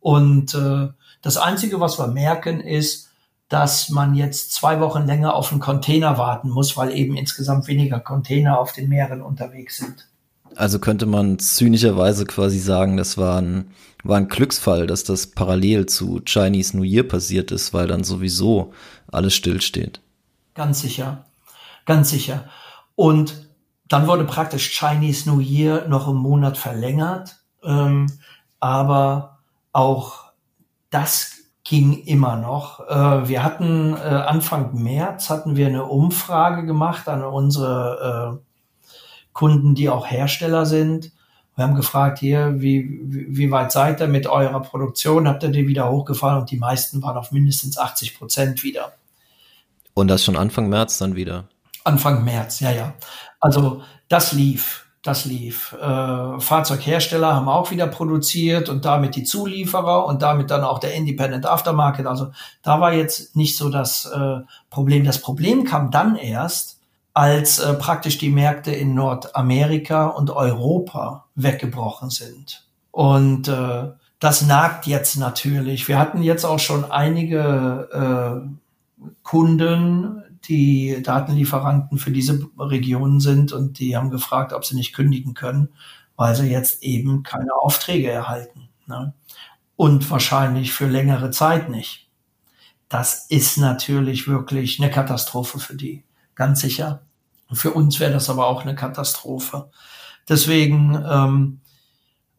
Und 0.00 0.54
äh, 0.54 0.88
das 1.20 1.36
Einzige, 1.36 1.78
was 1.78 1.98
wir 1.98 2.06
merken, 2.06 2.60
ist, 2.60 3.05
dass 3.48 3.90
man 3.90 4.14
jetzt 4.14 4.52
zwei 4.52 4.80
Wochen 4.80 5.06
länger 5.06 5.34
auf 5.34 5.52
einen 5.52 5.60
Container 5.60 6.18
warten 6.18 6.50
muss, 6.50 6.76
weil 6.76 6.92
eben 6.92 7.16
insgesamt 7.16 7.68
weniger 7.68 8.00
Container 8.00 8.58
auf 8.58 8.72
den 8.72 8.88
Meeren 8.88 9.22
unterwegs 9.22 9.78
sind. 9.78 10.08
Also 10.56 10.78
könnte 10.78 11.06
man 11.06 11.38
zynischerweise 11.38 12.24
quasi 12.24 12.58
sagen, 12.58 12.96
das 12.96 13.18
war 13.18 13.40
ein, 13.40 13.70
war 14.02 14.16
ein 14.16 14.28
Glücksfall, 14.28 14.86
dass 14.86 15.04
das 15.04 15.28
parallel 15.28 15.86
zu 15.86 16.22
Chinese 16.24 16.76
New 16.76 16.82
Year 16.82 17.02
passiert 17.06 17.52
ist, 17.52 17.74
weil 17.74 17.86
dann 17.86 18.04
sowieso 18.04 18.72
alles 19.12 19.34
stillsteht. 19.34 20.00
Ganz 20.54 20.80
sicher, 20.80 21.26
ganz 21.84 22.10
sicher. 22.10 22.48
Und 22.94 23.48
dann 23.88 24.06
wurde 24.06 24.24
praktisch 24.24 24.76
Chinese 24.78 25.28
New 25.28 25.40
Year 25.40 25.86
noch 25.88 26.08
einen 26.08 26.16
Monat 26.16 26.56
verlängert, 26.56 27.36
ähm, 27.62 28.06
aber 28.58 29.38
auch 29.72 30.32
das 30.90 31.36
ging 31.68 32.04
immer 32.04 32.36
noch. 32.36 32.80
Äh, 32.88 33.28
wir 33.28 33.42
hatten 33.42 33.94
äh, 33.94 33.98
Anfang 33.98 34.80
März 34.80 35.30
hatten 35.30 35.56
wir 35.56 35.66
eine 35.66 35.84
Umfrage 35.84 36.64
gemacht 36.64 37.08
an 37.08 37.24
unsere 37.24 38.38
äh, 38.40 39.32
Kunden, 39.32 39.74
die 39.74 39.88
auch 39.88 40.06
Hersteller 40.08 40.64
sind. 40.64 41.12
Wir 41.56 41.64
haben 41.64 41.74
gefragt 41.74 42.18
hier, 42.18 42.60
wie, 42.60 43.00
wie 43.02 43.50
weit 43.50 43.72
seid 43.72 44.00
ihr 44.00 44.06
mit 44.06 44.26
eurer 44.26 44.60
Produktion? 44.60 45.26
Habt 45.26 45.42
ihr 45.42 45.48
die 45.48 45.66
wieder 45.66 45.90
hochgefahren? 45.90 46.40
Und 46.40 46.50
die 46.50 46.58
meisten 46.58 47.02
waren 47.02 47.16
auf 47.16 47.32
mindestens 47.32 47.78
80 47.78 48.16
Prozent 48.16 48.62
wieder. 48.62 48.92
Und 49.94 50.08
das 50.08 50.24
schon 50.24 50.36
Anfang 50.36 50.68
März 50.68 50.98
dann 50.98 51.16
wieder? 51.16 51.48
Anfang 51.82 52.24
März, 52.24 52.60
ja, 52.60 52.70
ja. 52.70 52.94
Also 53.40 53.82
das 54.08 54.32
lief, 54.32 54.85
das 55.06 55.24
lief. 55.24 55.74
Äh, 55.80 56.40
Fahrzeughersteller 56.40 57.34
haben 57.34 57.48
auch 57.48 57.70
wieder 57.70 57.86
produziert 57.86 58.68
und 58.68 58.84
damit 58.84 59.16
die 59.16 59.24
Zulieferer 59.24 60.06
und 60.06 60.22
damit 60.22 60.50
dann 60.50 60.64
auch 60.64 60.78
der 60.78 60.94
Independent 60.94 61.46
Aftermarket. 61.46 62.06
Also 62.06 62.32
da 62.62 62.80
war 62.80 62.92
jetzt 62.92 63.36
nicht 63.36 63.56
so 63.56 63.70
das 63.70 64.06
äh, 64.06 64.40
Problem. 64.70 65.04
Das 65.04 65.20
Problem 65.20 65.64
kam 65.64 65.90
dann 65.90 66.16
erst, 66.16 66.80
als 67.14 67.58
äh, 67.58 67.72
praktisch 67.74 68.18
die 68.18 68.30
Märkte 68.30 68.72
in 68.72 68.94
Nordamerika 68.94 70.06
und 70.06 70.30
Europa 70.30 71.24
weggebrochen 71.34 72.10
sind. 72.10 72.64
Und 72.90 73.48
äh, 73.48 73.90
das 74.18 74.42
nagt 74.42 74.86
jetzt 74.86 75.16
natürlich. 75.16 75.88
Wir 75.88 75.98
hatten 75.98 76.22
jetzt 76.22 76.44
auch 76.44 76.58
schon 76.58 76.90
einige 76.90 78.44
äh, 78.44 79.06
Kunden, 79.22 80.22
die 80.48 81.02
Datenlieferanten 81.02 81.98
für 81.98 82.10
diese 82.10 82.48
Regionen 82.58 83.20
sind 83.20 83.52
und 83.52 83.78
die 83.78 83.96
haben 83.96 84.10
gefragt, 84.10 84.52
ob 84.52 84.64
sie 84.64 84.74
nicht 84.74 84.94
kündigen 84.94 85.34
können, 85.34 85.70
weil 86.16 86.34
sie 86.34 86.50
jetzt 86.50 86.82
eben 86.82 87.22
keine 87.22 87.54
Aufträge 87.54 88.10
erhalten. 88.10 88.68
Ne? 88.86 89.12
Und 89.76 90.10
wahrscheinlich 90.10 90.72
für 90.72 90.86
längere 90.86 91.30
Zeit 91.30 91.68
nicht. 91.68 92.08
Das 92.88 93.26
ist 93.28 93.58
natürlich 93.58 94.28
wirklich 94.28 94.80
eine 94.80 94.90
Katastrophe 94.90 95.58
für 95.58 95.74
die. 95.74 96.04
Ganz 96.34 96.60
sicher. 96.60 97.02
Für 97.52 97.72
uns 97.72 98.00
wäre 98.00 98.12
das 98.12 98.30
aber 98.30 98.46
auch 98.46 98.62
eine 98.62 98.74
Katastrophe. 98.74 99.70
Deswegen 100.28 100.94
ähm, 101.08 101.60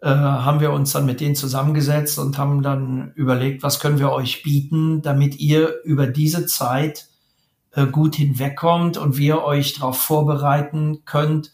äh, 0.02 0.10
haben 0.10 0.60
wir 0.60 0.72
uns 0.72 0.92
dann 0.92 1.06
mit 1.06 1.22
denen 1.22 1.36
zusammengesetzt 1.36 2.20
und 2.20 2.38
haben 2.38 2.62
dann 2.62 3.12
überlegt, 3.16 3.64
was 3.64 3.80
können 3.80 4.00
wir 4.00 4.12
euch 4.12 4.44
bieten, 4.44 5.02
damit 5.02 5.40
ihr 5.40 5.82
über 5.84 6.08
diese 6.08 6.46
Zeit 6.46 7.08
gut 7.86 8.16
hinwegkommt 8.16 8.98
und 8.98 9.18
wir 9.18 9.44
euch 9.44 9.76
darauf 9.76 10.02
vorbereiten 10.02 11.04
könnt, 11.06 11.52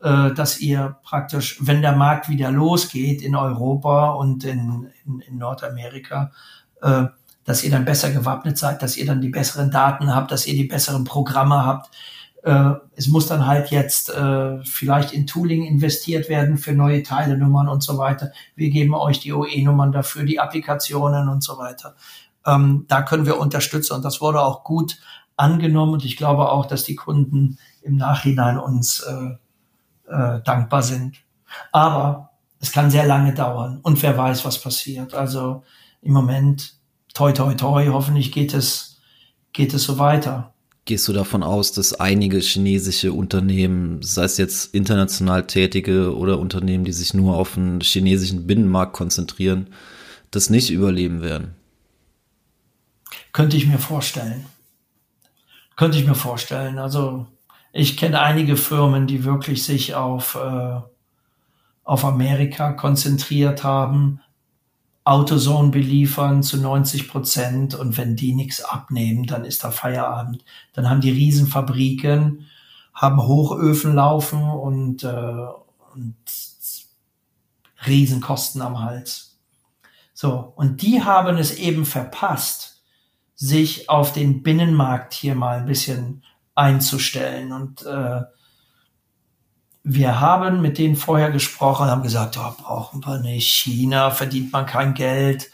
äh, 0.00 0.32
dass 0.32 0.60
ihr 0.60 0.96
praktisch, 1.02 1.58
wenn 1.60 1.82
der 1.82 1.96
Markt 1.96 2.28
wieder 2.28 2.50
losgeht 2.50 3.22
in 3.22 3.34
Europa 3.34 4.10
und 4.12 4.44
in, 4.44 4.88
in, 5.04 5.20
in 5.20 5.38
Nordamerika, 5.38 6.32
äh, 6.82 7.04
dass 7.44 7.64
ihr 7.64 7.70
dann 7.70 7.84
besser 7.84 8.10
gewappnet 8.10 8.58
seid, 8.58 8.82
dass 8.82 8.96
ihr 8.96 9.06
dann 9.06 9.20
die 9.20 9.30
besseren 9.30 9.70
Daten 9.70 10.14
habt, 10.14 10.30
dass 10.30 10.46
ihr 10.46 10.54
die 10.54 10.64
besseren 10.64 11.04
Programme 11.04 11.64
habt, 11.64 11.90
äh, 12.42 12.74
es 12.94 13.08
muss 13.08 13.26
dann 13.26 13.46
halt 13.46 13.70
jetzt 13.70 14.10
äh, 14.10 14.62
vielleicht 14.64 15.12
in 15.12 15.26
Tooling 15.26 15.64
investiert 15.64 16.28
werden 16.28 16.56
für 16.56 16.72
neue 16.72 17.02
Teilenummern 17.02 17.68
und 17.68 17.82
so 17.82 17.98
weiter. 17.98 18.32
Wir 18.54 18.70
geben 18.70 18.94
euch 18.94 19.20
die 19.20 19.32
OE-Nummern 19.32 19.92
dafür, 19.92 20.24
die 20.24 20.38
Applikationen 20.38 21.28
und 21.28 21.42
so 21.42 21.58
weiter. 21.58 21.96
Ähm, 22.46 22.84
da 22.88 23.02
können 23.02 23.26
wir 23.26 23.38
unterstützen 23.38 23.94
und 23.94 24.04
das 24.04 24.20
wurde 24.20 24.40
auch 24.40 24.62
gut 24.62 24.98
angenommen 25.38 25.94
und 25.94 26.04
ich 26.04 26.16
glaube 26.16 26.50
auch, 26.50 26.66
dass 26.66 26.84
die 26.84 26.96
Kunden 26.96 27.58
im 27.82 27.96
Nachhinein 27.96 28.58
uns 28.58 29.00
äh, 29.00 30.12
äh, 30.12 30.42
dankbar 30.42 30.82
sind. 30.82 31.16
Aber 31.72 32.30
es 32.60 32.72
kann 32.72 32.90
sehr 32.90 33.06
lange 33.06 33.32
dauern 33.32 33.80
und 33.82 34.02
wer 34.02 34.16
weiß, 34.16 34.44
was 34.44 34.60
passiert. 34.60 35.14
Also 35.14 35.62
im 36.02 36.12
Moment, 36.12 36.74
toi, 37.14 37.32
toi, 37.32 37.54
toi, 37.54 37.86
hoffentlich 37.88 38.32
geht 38.32 38.52
es, 38.52 39.00
geht 39.52 39.72
es 39.74 39.84
so 39.84 39.98
weiter. 39.98 40.52
Gehst 40.84 41.06
du 41.06 41.12
davon 41.12 41.42
aus, 41.42 41.72
dass 41.72 41.92
einige 41.92 42.38
chinesische 42.38 43.12
Unternehmen, 43.12 44.00
sei 44.02 44.24
es 44.24 44.38
jetzt 44.38 44.74
international 44.74 45.46
tätige 45.46 46.16
oder 46.16 46.38
Unternehmen, 46.38 46.84
die 46.84 46.92
sich 46.92 47.12
nur 47.12 47.36
auf 47.36 47.54
den 47.54 47.80
chinesischen 47.80 48.46
Binnenmarkt 48.46 48.94
konzentrieren, 48.94 49.68
das 50.30 50.48
nicht 50.48 50.70
überleben 50.70 51.20
werden? 51.20 51.54
Könnte 53.32 53.58
ich 53.58 53.66
mir 53.66 53.78
vorstellen. 53.78 54.46
Könnte 55.78 55.96
ich 55.96 56.08
mir 56.08 56.16
vorstellen. 56.16 56.80
Also 56.80 57.28
ich 57.72 57.96
kenne 57.96 58.20
einige 58.20 58.56
Firmen, 58.56 59.06
die 59.06 59.22
wirklich 59.22 59.62
sich 59.62 59.94
auf, 59.94 60.34
äh, 60.34 60.80
auf 61.84 62.04
Amerika 62.04 62.72
konzentriert 62.72 63.62
haben, 63.62 64.20
Autozone 65.04 65.70
beliefern 65.70 66.42
zu 66.42 66.56
90 66.56 67.06
Prozent 67.06 67.74
und 67.76 67.96
wenn 67.96 68.16
die 68.16 68.34
nichts 68.34 68.60
abnehmen, 68.60 69.26
dann 69.28 69.44
ist 69.44 69.62
da 69.62 69.70
Feierabend. 69.70 70.44
Dann 70.72 70.90
haben 70.90 71.00
die 71.00 71.12
Riesenfabriken, 71.12 72.46
haben 72.92 73.22
Hochöfen 73.22 73.94
laufen 73.94 74.42
und, 74.42 75.04
äh, 75.04 75.46
und 75.94 76.16
Riesenkosten 77.86 78.62
am 78.62 78.80
Hals. 78.80 79.38
So, 80.12 80.52
und 80.56 80.82
die 80.82 81.04
haben 81.04 81.36
es 81.36 81.54
eben 81.54 81.84
verpasst, 81.84 82.77
sich 83.40 83.88
auf 83.88 84.12
den 84.12 84.42
Binnenmarkt 84.42 85.14
hier 85.14 85.36
mal 85.36 85.58
ein 85.58 85.66
bisschen 85.66 86.24
einzustellen. 86.56 87.52
Und 87.52 87.86
äh, 87.86 88.22
wir 89.84 90.20
haben 90.20 90.60
mit 90.60 90.76
denen 90.76 90.96
vorher 90.96 91.30
gesprochen, 91.30 91.86
haben 91.86 92.02
gesagt, 92.02 92.36
oh, 92.36 92.52
brauchen 92.60 93.04
wir 93.06 93.20
nicht. 93.20 93.46
China 93.46 94.10
verdient 94.10 94.52
man 94.52 94.66
kein 94.66 94.92
Geld 94.92 95.52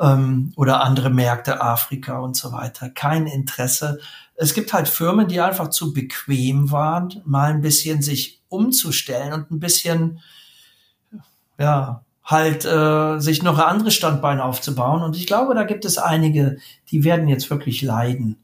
ähm, 0.00 0.52
oder 0.56 0.82
andere 0.82 1.10
Märkte, 1.10 1.60
Afrika 1.60 2.18
und 2.18 2.36
so 2.36 2.50
weiter. 2.50 2.90
Kein 2.90 3.28
Interesse. 3.28 4.00
Es 4.34 4.52
gibt 4.52 4.72
halt 4.72 4.88
Firmen, 4.88 5.28
die 5.28 5.40
einfach 5.40 5.70
zu 5.70 5.92
bequem 5.92 6.72
waren, 6.72 7.22
mal 7.24 7.52
ein 7.52 7.60
bisschen 7.60 8.02
sich 8.02 8.42
umzustellen 8.48 9.32
und 9.32 9.52
ein 9.52 9.60
bisschen, 9.60 10.18
ja, 11.56 12.04
halt 12.30 12.64
äh, 12.64 13.18
sich 13.18 13.42
noch 13.42 13.58
ein 13.58 13.64
anderes 13.64 13.94
Standbein 13.94 14.40
aufzubauen. 14.40 15.02
Und 15.02 15.16
ich 15.16 15.26
glaube, 15.26 15.54
da 15.54 15.64
gibt 15.64 15.84
es 15.84 15.98
einige, 15.98 16.58
die 16.90 17.04
werden 17.04 17.28
jetzt 17.28 17.50
wirklich 17.50 17.82
leiden. 17.82 18.36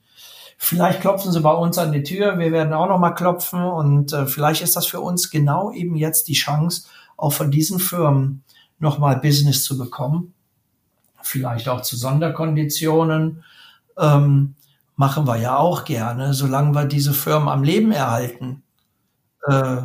Vielleicht 0.59 1.01
klopfen 1.01 1.33
sie 1.33 1.40
bei 1.40 1.53
uns 1.53 1.77
an 1.79 1.92
die 1.92 2.03
Tür, 2.03 2.38
wir 2.38 2.51
werden 2.51 2.72
auch 2.72 2.88
noch 2.88 2.99
mal 2.99 3.11
klopfen 3.11 3.62
und 3.62 4.12
äh, 4.12 4.27
vielleicht 4.27 4.62
ist 4.62 4.75
das 4.75 4.87
für 4.87 5.01
uns 5.01 5.31
genau 5.31 5.70
eben 5.70 5.96
jetzt 5.96 6.29
die 6.29 6.35
Chance, 6.35 6.88
auch 7.18 7.33
von 7.33 7.51
diesen 7.51 7.79
Firmen 7.79 8.42
noch 8.79 8.99
mal 8.99 9.16
Business 9.16 9.64
zu 9.64 9.77
bekommen. 9.77 10.33
Vielleicht 11.22 11.68
auch 11.68 11.83
zu 11.83 11.96
Sonderkonditionen. 11.96 13.44
Ähm, 13.99 14.55
machen 14.96 15.27
wir 15.27 15.37
ja 15.37 15.57
auch 15.59 15.85
gerne, 15.85 16.33
solange 16.33 16.75
wir 16.75 16.87
diese 16.87 17.12
Firmen 17.12 17.49
am 17.49 17.62
Leben 17.62 17.92
erhalten 17.92 18.62
äh, 19.46 19.83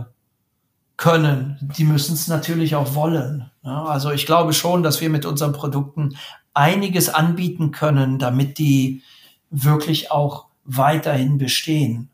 können. 1.02 1.58
Die 1.78 1.84
müssen 1.84 2.14
es 2.14 2.28
natürlich 2.28 2.76
auch 2.76 2.94
wollen. 2.94 3.50
Ja, 3.64 3.86
also 3.86 4.12
ich 4.12 4.28
glaube 4.28 4.54
schon, 4.54 4.84
dass 4.84 5.02
wir 5.02 5.10
mit 5.10 5.26
unseren 5.26 5.52
Produkten 5.52 6.16
einiges 6.54 7.10
anbieten 7.10 7.72
können, 7.72 8.20
damit 8.20 8.60
die 8.60 9.02
wirklich 9.50 10.12
auch 10.12 10.46
weiterhin 10.64 11.40
bestehen. 11.40 12.10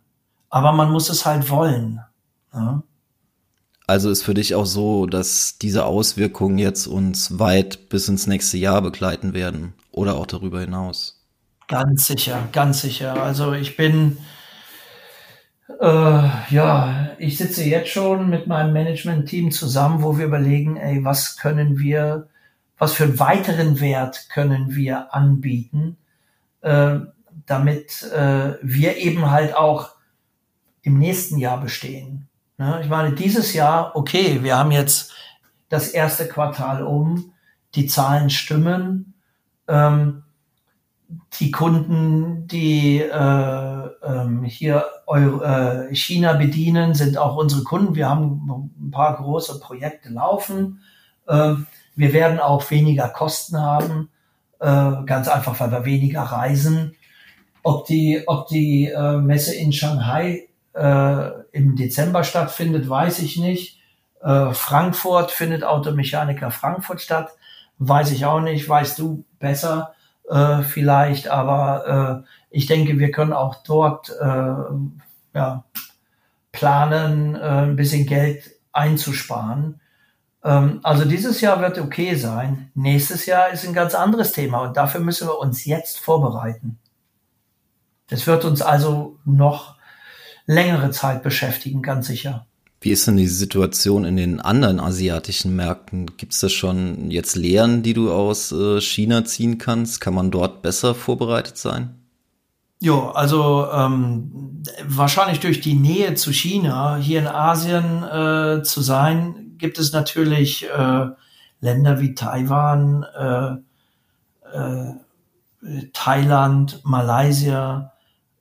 Aber 0.50 0.72
man 0.72 0.90
muss 0.90 1.10
es 1.10 1.26
halt 1.26 1.50
wollen. 1.50 2.00
Ja? 2.54 2.82
Also 3.88 4.10
ist 4.10 4.24
für 4.24 4.34
dich 4.34 4.56
auch 4.56 4.66
so, 4.66 5.06
dass 5.06 5.58
diese 5.58 5.86
Auswirkungen 5.86 6.58
jetzt 6.58 6.88
uns 6.88 7.40
weit 7.40 7.90
bis 7.90 8.08
ins 8.08 8.26
nächste 8.26 8.58
Jahr 8.58 8.82
begleiten 8.82 9.34
werden 9.34 9.74
oder 9.92 10.16
auch 10.16 10.28
darüber 10.28 10.62
hinaus? 10.62 11.26
Ganz 11.68 12.08
sicher, 12.08 12.48
ganz 12.54 12.82
sicher. 12.82 13.22
Also 13.22 13.52
ich 13.52 13.76
bin, 13.76 14.18
äh, 15.70 16.54
ja, 16.54 17.10
ich 17.18 17.38
sitze 17.38 17.64
jetzt 17.64 17.90
schon 17.90 18.30
mit 18.30 18.48
meinem 18.48 18.74
Management-Team 18.74 19.52
zusammen, 19.52 20.02
wo 20.02 20.18
wir 20.18 20.26
überlegen, 20.26 20.78
ey, 20.78 21.04
was 21.04 21.38
können 21.38 21.78
wir, 21.78 22.28
was 22.78 22.94
für 22.94 23.04
einen 23.04 23.20
weiteren 23.20 23.80
Wert 23.80 24.30
können 24.30 24.76
wir 24.76 25.14
anbieten, 25.14 25.98
äh, 26.62 27.00
damit 27.46 28.04
äh, 28.04 28.54
wir 28.62 28.98
eben 28.98 29.30
halt 29.30 29.56
auch 29.56 29.92
im 30.82 30.98
nächsten 30.98 31.38
Jahr 31.38 31.60
bestehen. 31.60 32.28
Ne? 32.58 32.80
Ich 32.82 32.90
meine, 32.90 33.14
dieses 33.14 33.54
Jahr, 33.54 33.96
okay, 33.96 34.44
wir 34.44 34.58
haben 34.58 34.72
jetzt 34.72 35.14
das 35.70 35.90
erste 35.90 36.28
Quartal 36.28 36.84
um, 36.84 37.34
die 37.76 37.88
Zahlen 37.88 38.30
stimmen. 38.30 39.14
Ähm, 39.68 40.24
die 41.40 41.52
Kunden, 41.52 42.48
die 42.48 43.00
äh, 43.00 43.88
ähm, 44.04 44.44
hier 44.44 44.86
Euro, 45.06 45.42
äh, 45.42 45.96
China 45.96 46.34
bedienen, 46.34 46.94
sind 46.94 47.18
auch 47.18 47.38
unsere 47.38 47.64
Kunden. 47.64 47.96
Wir 47.96 48.10
haben 48.10 48.72
ein 48.80 48.92
paar 48.92 49.16
große 49.18 49.60
Projekte 49.60 50.10
laufen. 50.10 50.82
Ähm, 51.28 51.68
wir 51.96 52.14
werden 52.14 52.40
auch 52.40 52.70
weniger 52.72 53.08
Kosten 53.10 53.62
haben, 53.62 54.10
äh, 54.60 55.04
ganz 55.06 55.28
einfach, 55.28 55.60
weil 55.60 55.72
wir 55.72 55.86
weniger 55.86 56.24
reisen. 56.24 56.96
Ob 57.64 57.86
die, 57.86 58.24
ob 58.28 58.48
die 58.48 58.88
äh, 58.88 59.18
Messe 59.18 59.56
in 59.56 59.72
Shanghai 59.72 60.48
äh, 60.74 61.30
im 61.52 61.76
Dezember 61.76 62.24
stattfindet, 62.24 62.88
weiß 62.90 63.20
ich 63.20 63.38
nicht. 63.38 63.80
Äh, 64.22 64.52
Frankfurt 64.54 65.32
findet 65.32 65.64
Automechaniker 65.64 66.52
Frankfurt 66.52 67.02
statt, 67.02 67.30
weiß 67.78 68.12
ich 68.12 68.26
auch 68.26 68.42
nicht. 68.42 68.68
Weißt 68.68 69.00
du 69.00 69.24
besser 69.40 69.94
äh, 70.30 70.62
vielleicht, 70.62 71.30
aber 71.30 72.24
äh, 72.24 72.28
ich 72.50 72.66
denke, 72.66 73.00
wir 73.00 73.12
können 73.12 73.34
auch 73.34 73.64
dort 73.64 74.10
äh, 74.10 74.56
ja, 75.34 75.64
planen, 76.52 77.36
äh, 77.36 77.40
ein 77.40 77.76
bisschen 77.76 78.06
Geld 78.06 78.52
einzusparen. 78.72 79.80
Ähm, 80.44 80.80
also 80.84 81.06
dieses 81.06 81.42
Jahr 81.42 81.62
wird 81.62 81.78
okay 81.80 82.16
sein. 82.16 82.72
Nächstes 82.74 83.26
Jahr 83.26 83.50
ist 83.50 83.66
ein 83.66 83.74
ganz 83.74 83.96
anderes 83.96 84.32
Thema 84.32 84.62
und 84.62 84.78
dafür 84.78 85.02
müssen 85.02 85.28
wir 85.28 85.40
uns 85.40 85.66
jetzt 85.66 86.00
vorbereiten. 86.00 86.80
Das 88.08 88.26
wird 88.26 88.46
uns 88.46 88.62
also 88.62 89.18
noch 89.26 89.76
längere 90.46 90.92
Zeit 90.92 91.24
beschäftigen, 91.24 91.82
ganz 91.82 92.08
sicher. 92.08 92.48
Wie 92.80 92.92
ist 92.92 93.08
denn 93.08 93.18
die 93.18 93.28
Situation 93.28 94.06
in 94.06 94.18
den 94.18 94.40
anderen 94.40 94.80
asiatischen 94.80 95.56
Märkten? 95.56 96.18
Gibt 96.18 96.34
es 96.34 96.40
da 96.40 96.50
schon 96.50 97.10
jetzt 97.10 97.36
Lehren, 97.36 97.82
die 97.82 97.94
du 97.94 98.12
aus 98.12 98.52
äh, 98.52 98.80
China 98.82 99.26
ziehen 99.26 99.58
kannst? 99.58 100.00
Kann 100.00 100.14
man 100.14 100.30
dort 100.30 100.62
besser 100.62 100.94
vorbereitet 100.94 101.58
sein? 101.58 101.96
Jo, 102.80 103.08
also 103.10 103.68
ähm, 103.74 104.62
wahrscheinlich 104.86 105.40
durch 105.40 105.62
die 105.62 105.74
Nähe 105.74 106.14
zu 106.14 106.32
China 106.32 106.98
hier 106.98 107.20
in 107.22 107.28
Asien 107.28 108.04
äh, 108.04 108.62
zu 108.62 108.82
sein, 108.82 109.56
gibt 109.58 109.80
es 109.80 109.92
natürlich 109.92 110.68
äh, 110.70 111.08
Länder 111.60 112.00
wie 112.00 112.14
Taiwan, 112.14 113.04
äh, 113.04 113.56
äh, 114.56 114.94
Thailand, 115.94 116.82
Malaysia, 116.84 117.94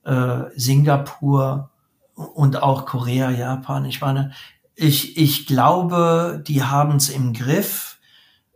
äh, 0.05 0.43
Singapur 0.55 1.71
und 2.17 2.63
auch 2.63 2.87
Korea, 2.87 3.31
Japan. 3.31 3.85
Ich 3.85 4.01
meine, 4.01 4.33
ich, 4.75 5.17
ich 5.17 5.47
glaube, 5.47 6.43
die 6.47 6.65
haben 6.65 6.97
es 6.97 7.09
im 7.09 7.33
Griff. 7.33 7.99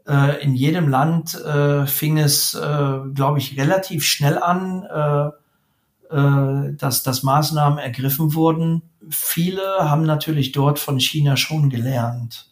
Äh, 0.07 0.43
in 0.43 0.55
jedem 0.55 0.89
Land 0.89 1.35
äh, 1.35 1.87
fing 1.87 2.19
es, 2.19 2.55
äh, 2.55 2.99
glaube 3.15 3.39
ich, 3.39 3.59
relativ 3.59 4.05
schnell 4.05 4.43
an, 4.43 4.83
äh, 4.85 6.15
äh, 6.15 6.75
dass, 6.75 7.03
dass 7.03 7.23
Maßnahmen 7.23 7.79
ergriffen 7.79 8.35
wurden. 8.35 8.83
Viele 9.09 9.63
haben 9.81 10.05
natürlich 10.05 10.53
dort 10.53 10.79
von 10.79 10.99
China 10.99 11.37
schon 11.37 11.69
gelernt. 11.69 12.51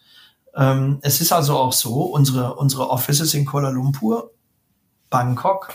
Ähm, 0.55 0.99
es 1.03 1.21
ist 1.21 1.33
also 1.33 1.57
auch 1.57 1.73
so, 1.73 2.03
unsere, 2.03 2.55
unsere 2.57 2.90
Offices 2.90 3.33
in 3.35 3.47
Kuala 3.47 3.71
Lumpur, 3.71 4.31
Bangkok, 5.09 5.75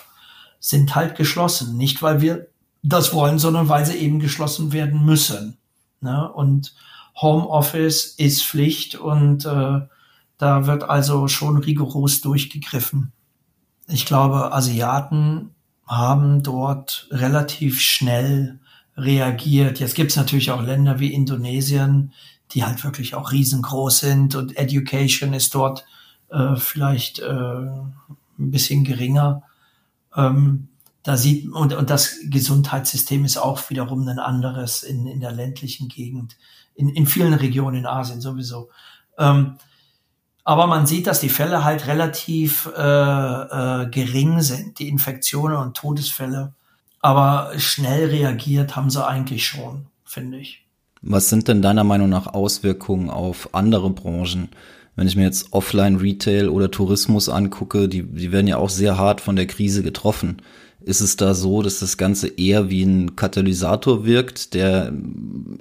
sind 0.60 0.96
halt 0.96 1.16
geschlossen. 1.16 1.76
Nicht, 1.76 2.02
weil 2.02 2.22
wir 2.22 2.48
das 2.84 3.14
wollen, 3.14 3.40
sondern 3.40 3.70
weil 3.70 3.86
sie 3.86 3.96
eben 3.96 4.20
geschlossen 4.20 4.74
werden 4.74 5.06
müssen. 5.06 5.58
Ne? 6.02 6.32
Und 6.32 6.76
Homeoffice 7.16 8.06
ist 8.18 8.44
Pflicht 8.44 8.96
und 8.96 9.46
äh, 9.46 9.82
da 10.38 10.68
wird 10.68 10.84
also 10.84 11.28
schon 11.28 11.58
rigoros 11.58 12.22
durchgegriffen. 12.22 13.14
Ich 13.88 14.06
glaube, 14.06 14.54
Asiaten 14.54 15.52
haben 15.88 16.44
dort 16.44 17.08
relativ 17.12 17.80
schnell 17.80 18.60
reagiert. 18.98 19.80
Jetzt 19.80 19.96
gibt 19.96 20.12
es 20.12 20.18
natürlich 20.18 20.52
auch 20.52 20.62
Länder 20.62 21.00
wie 21.00 21.14
Indonesien, 21.14 22.14
die 22.52 22.64
halt 22.64 22.84
wirklich 22.84 23.16
auch 23.16 23.32
riesengroß 23.32 24.00
sind 24.00 24.36
und 24.36 24.58
Education 24.58 25.34
ist 25.34 25.56
dort 25.56 25.86
äh, 26.30 26.56
vielleicht 26.56 27.20
äh, 27.20 27.26
ein 27.26 27.94
bisschen 28.38 28.84
geringer. 28.84 29.44
Ähm, 30.16 30.68
da 31.04 31.18
sieht 31.18 31.52
und, 31.52 31.74
und 31.74 31.90
das 31.90 32.16
Gesundheitssystem 32.30 33.26
ist 33.26 33.38
auch 33.38 33.70
wiederum 33.70 34.08
ein 34.08 34.20
anderes 34.20 34.84
in, 34.84 35.06
in 35.06 35.20
der 35.20 35.32
ländlichen 35.32 35.90
Gegend, 35.90 36.38
in, 36.76 36.90
in 36.90 37.06
vielen 37.06 37.34
Regionen 37.34 37.80
in 37.80 37.86
Asien 37.86 38.22
sowieso. 38.22 38.70
Ähm, 39.18 39.58
aber 40.46 40.68
man 40.68 40.88
sieht, 40.88 41.08
dass 41.08 41.20
die 41.20 41.30
Fälle 41.30 41.64
halt 41.64 41.88
relativ 41.88 42.70
äh, 42.76 42.82
äh, 42.82 43.90
gering 43.90 44.42
sind, 44.42 44.80
die 44.80 44.90
Infektionen 44.90 45.58
und 45.58 45.76
Todesfälle. 45.78 46.54
Aber 47.00 47.52
schnell 47.58 48.10
reagiert 48.10 48.76
haben 48.76 48.90
sie 48.90 49.06
eigentlich 49.06 49.46
schon, 49.46 49.88
finde 50.06 50.40
ich. 50.40 50.66
Was 51.02 51.30
sind 51.30 51.50
denn 51.50 51.62
deiner 51.62 51.84
Meinung 51.84 52.10
nach 52.10 52.28
Auswirkungen 52.28 53.10
auf 53.10 53.54
andere 53.54 53.90
Branchen? 53.90 54.50
Wenn 54.96 55.08
ich 55.08 55.16
mir 55.16 55.24
jetzt 55.24 55.52
Offline-Retail 55.52 56.50
oder 56.50 56.72
Tourismus 56.72 57.28
angucke, 57.28 57.90
die, 57.90 58.04
die 58.04 58.32
werden 58.32 58.48
ja 58.48 58.58
auch 58.58 58.70
sehr 58.70 58.98
hart 58.98 59.22
von 59.22 59.36
der 59.36 59.48
Krise 59.48 59.84
getroffen. 59.84 60.42
Ist 60.86 61.02
es 61.02 61.16
da 61.16 61.34
so, 61.34 61.62
dass 61.62 61.80
das 61.80 61.98
Ganze 61.98 62.28
eher 62.28 62.70
wie 62.70 62.84
ein 62.84 63.16
Katalysator 63.16 64.06
wirkt, 64.06 64.54
der 64.54 64.94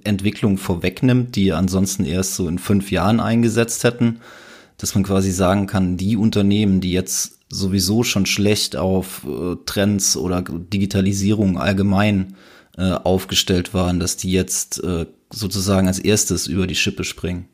Entwicklung 0.05 0.59
vorwegnimmt, 0.59 1.37
die 1.37 1.53
ansonsten 1.53 2.05
erst 2.05 2.35
so 2.35 2.49
in 2.49 2.59
fünf 2.59 2.91
Jahren 2.91 3.21
eingesetzt 3.21 3.85
hätten? 3.85 4.21
Dass 4.79 4.95
man 4.95 5.05
quasi 5.05 5.31
sagen 5.31 5.67
kann, 5.67 5.97
die 5.97 6.17
Unternehmen, 6.17 6.81
die 6.81 6.93
jetzt 6.93 7.39
sowieso 7.49 8.03
schon 8.03 8.27
schlecht 8.27 8.77
auf 8.77 9.25
äh, 9.25 9.57
Trends 9.67 10.17
oder 10.17 10.43
Digitalisierung 10.43 11.59
allgemein 11.59 12.35
äh, 12.77 12.93
aufgestellt 12.93 13.75
waren, 13.75 14.01
dass 14.01 14.17
die 14.17 14.33
jetzt 14.33 14.83
äh, 14.83 15.07
sozusagen 15.31 15.87
als 15.87 15.99
erstes 15.99 16.47
über 16.47 16.67
die 16.67 16.75
Schippe 16.75 17.05
springen. 17.05 17.47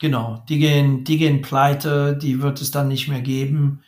Genau, 0.00 0.44
die 0.48 0.58
gehen, 0.58 1.04
die 1.04 1.18
gehen 1.18 1.42
pleite, 1.42 2.16
die 2.20 2.42
wird 2.42 2.60
es 2.60 2.70
dann 2.70 2.88
nicht 2.88 3.08
mehr 3.08 3.20
geben. 3.20 3.80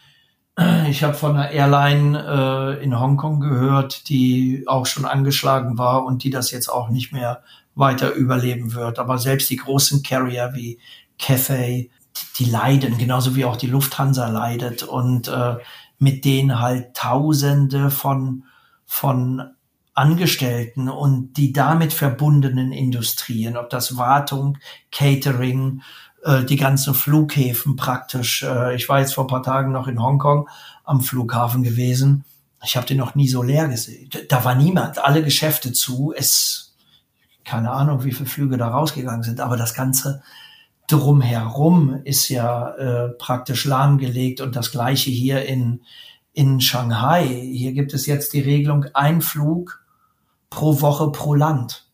Ich 0.88 1.02
habe 1.02 1.14
von 1.14 1.36
einer 1.36 1.50
Airline 1.50 2.78
äh, 2.78 2.84
in 2.84 2.98
Hongkong 2.98 3.40
gehört, 3.40 4.08
die 4.08 4.64
auch 4.66 4.86
schon 4.86 5.04
angeschlagen 5.04 5.78
war 5.78 6.04
und 6.04 6.24
die 6.24 6.30
das 6.30 6.50
jetzt 6.50 6.68
auch 6.68 6.88
nicht 6.90 7.12
mehr 7.12 7.42
weiter 7.74 8.12
überleben 8.12 8.74
wird. 8.74 8.98
Aber 8.98 9.18
selbst 9.18 9.48
die 9.48 9.56
großen 9.56 10.02
Carrier 10.02 10.50
wie 10.54 10.78
Cathay, 11.18 11.90
die, 12.16 12.44
die 12.44 12.50
leiden, 12.50 12.98
genauso 12.98 13.36
wie 13.36 13.44
auch 13.44 13.56
die 13.56 13.68
Lufthansa 13.68 14.28
leidet 14.28 14.82
und 14.82 15.28
äh, 15.28 15.56
mit 15.98 16.24
denen 16.24 16.60
halt 16.60 16.94
Tausende 16.94 17.90
von 17.90 18.44
von 18.84 19.54
Angestellten 19.94 20.88
und 20.88 21.34
die 21.34 21.52
damit 21.52 21.92
verbundenen 21.92 22.72
Industrien, 22.72 23.56
ob 23.56 23.70
das 23.70 23.96
Wartung, 23.96 24.58
Catering, 24.90 25.82
äh, 26.24 26.44
die 26.44 26.56
ganzen 26.56 26.94
Flughäfen 26.94 27.76
praktisch. 27.76 28.42
Äh, 28.42 28.74
ich 28.76 28.88
war 28.88 29.00
jetzt 29.00 29.14
vor 29.14 29.24
ein 29.24 29.28
paar 29.28 29.42
Tagen 29.42 29.72
noch 29.72 29.88
in 29.88 30.02
Hongkong 30.02 30.48
am 30.84 31.00
Flughafen 31.00 31.62
gewesen. 31.62 32.24
Ich 32.62 32.76
habe 32.76 32.86
den 32.86 32.98
noch 32.98 33.14
nie 33.14 33.28
so 33.28 33.42
leer 33.42 33.68
gesehen. 33.68 34.10
Da 34.28 34.44
war 34.44 34.54
niemand, 34.54 34.98
alle 34.98 35.22
Geschäfte 35.22 35.72
zu. 35.72 36.12
Es, 36.16 36.74
keine 37.44 37.70
Ahnung, 37.70 38.04
wie 38.04 38.12
viele 38.12 38.28
Flüge 38.28 38.58
da 38.58 38.68
rausgegangen 38.68 39.22
sind, 39.22 39.40
aber 39.40 39.56
das 39.56 39.74
ganze 39.74 40.22
drumherum 40.86 42.00
ist 42.04 42.28
ja 42.28 42.70
äh, 42.70 43.08
praktisch 43.10 43.64
lahmgelegt 43.64 44.40
und 44.40 44.56
das 44.56 44.72
gleiche 44.72 45.10
hier 45.10 45.46
in 45.46 45.80
in 46.32 46.60
Shanghai. 46.60 47.26
Hier 47.26 47.72
gibt 47.72 47.92
es 47.92 48.06
jetzt 48.06 48.32
die 48.32 48.40
Regelung 48.40 48.86
ein 48.94 49.20
Flug 49.20 49.84
pro 50.48 50.80
Woche 50.80 51.10
pro 51.12 51.34
Land. 51.34 51.86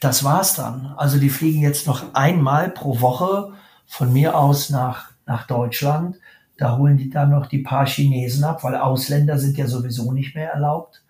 Das 0.00 0.24
war's 0.24 0.54
dann. 0.54 0.94
Also 0.96 1.18
die 1.18 1.30
fliegen 1.30 1.62
jetzt 1.62 1.86
noch 1.86 2.14
einmal 2.14 2.70
pro 2.70 3.00
Woche 3.00 3.52
von 3.86 4.12
mir 4.12 4.36
aus 4.36 4.70
nach, 4.70 5.10
nach 5.26 5.46
Deutschland. 5.46 6.16
Da 6.56 6.76
holen 6.76 6.96
die 6.96 7.10
dann 7.10 7.30
noch 7.30 7.46
die 7.46 7.58
paar 7.58 7.86
Chinesen 7.86 8.44
ab, 8.44 8.62
weil 8.62 8.76
Ausländer 8.76 9.38
sind 9.38 9.56
ja 9.58 9.66
sowieso 9.66 10.12
nicht 10.12 10.34
mehr 10.34 10.52
erlaubt. 10.52 11.02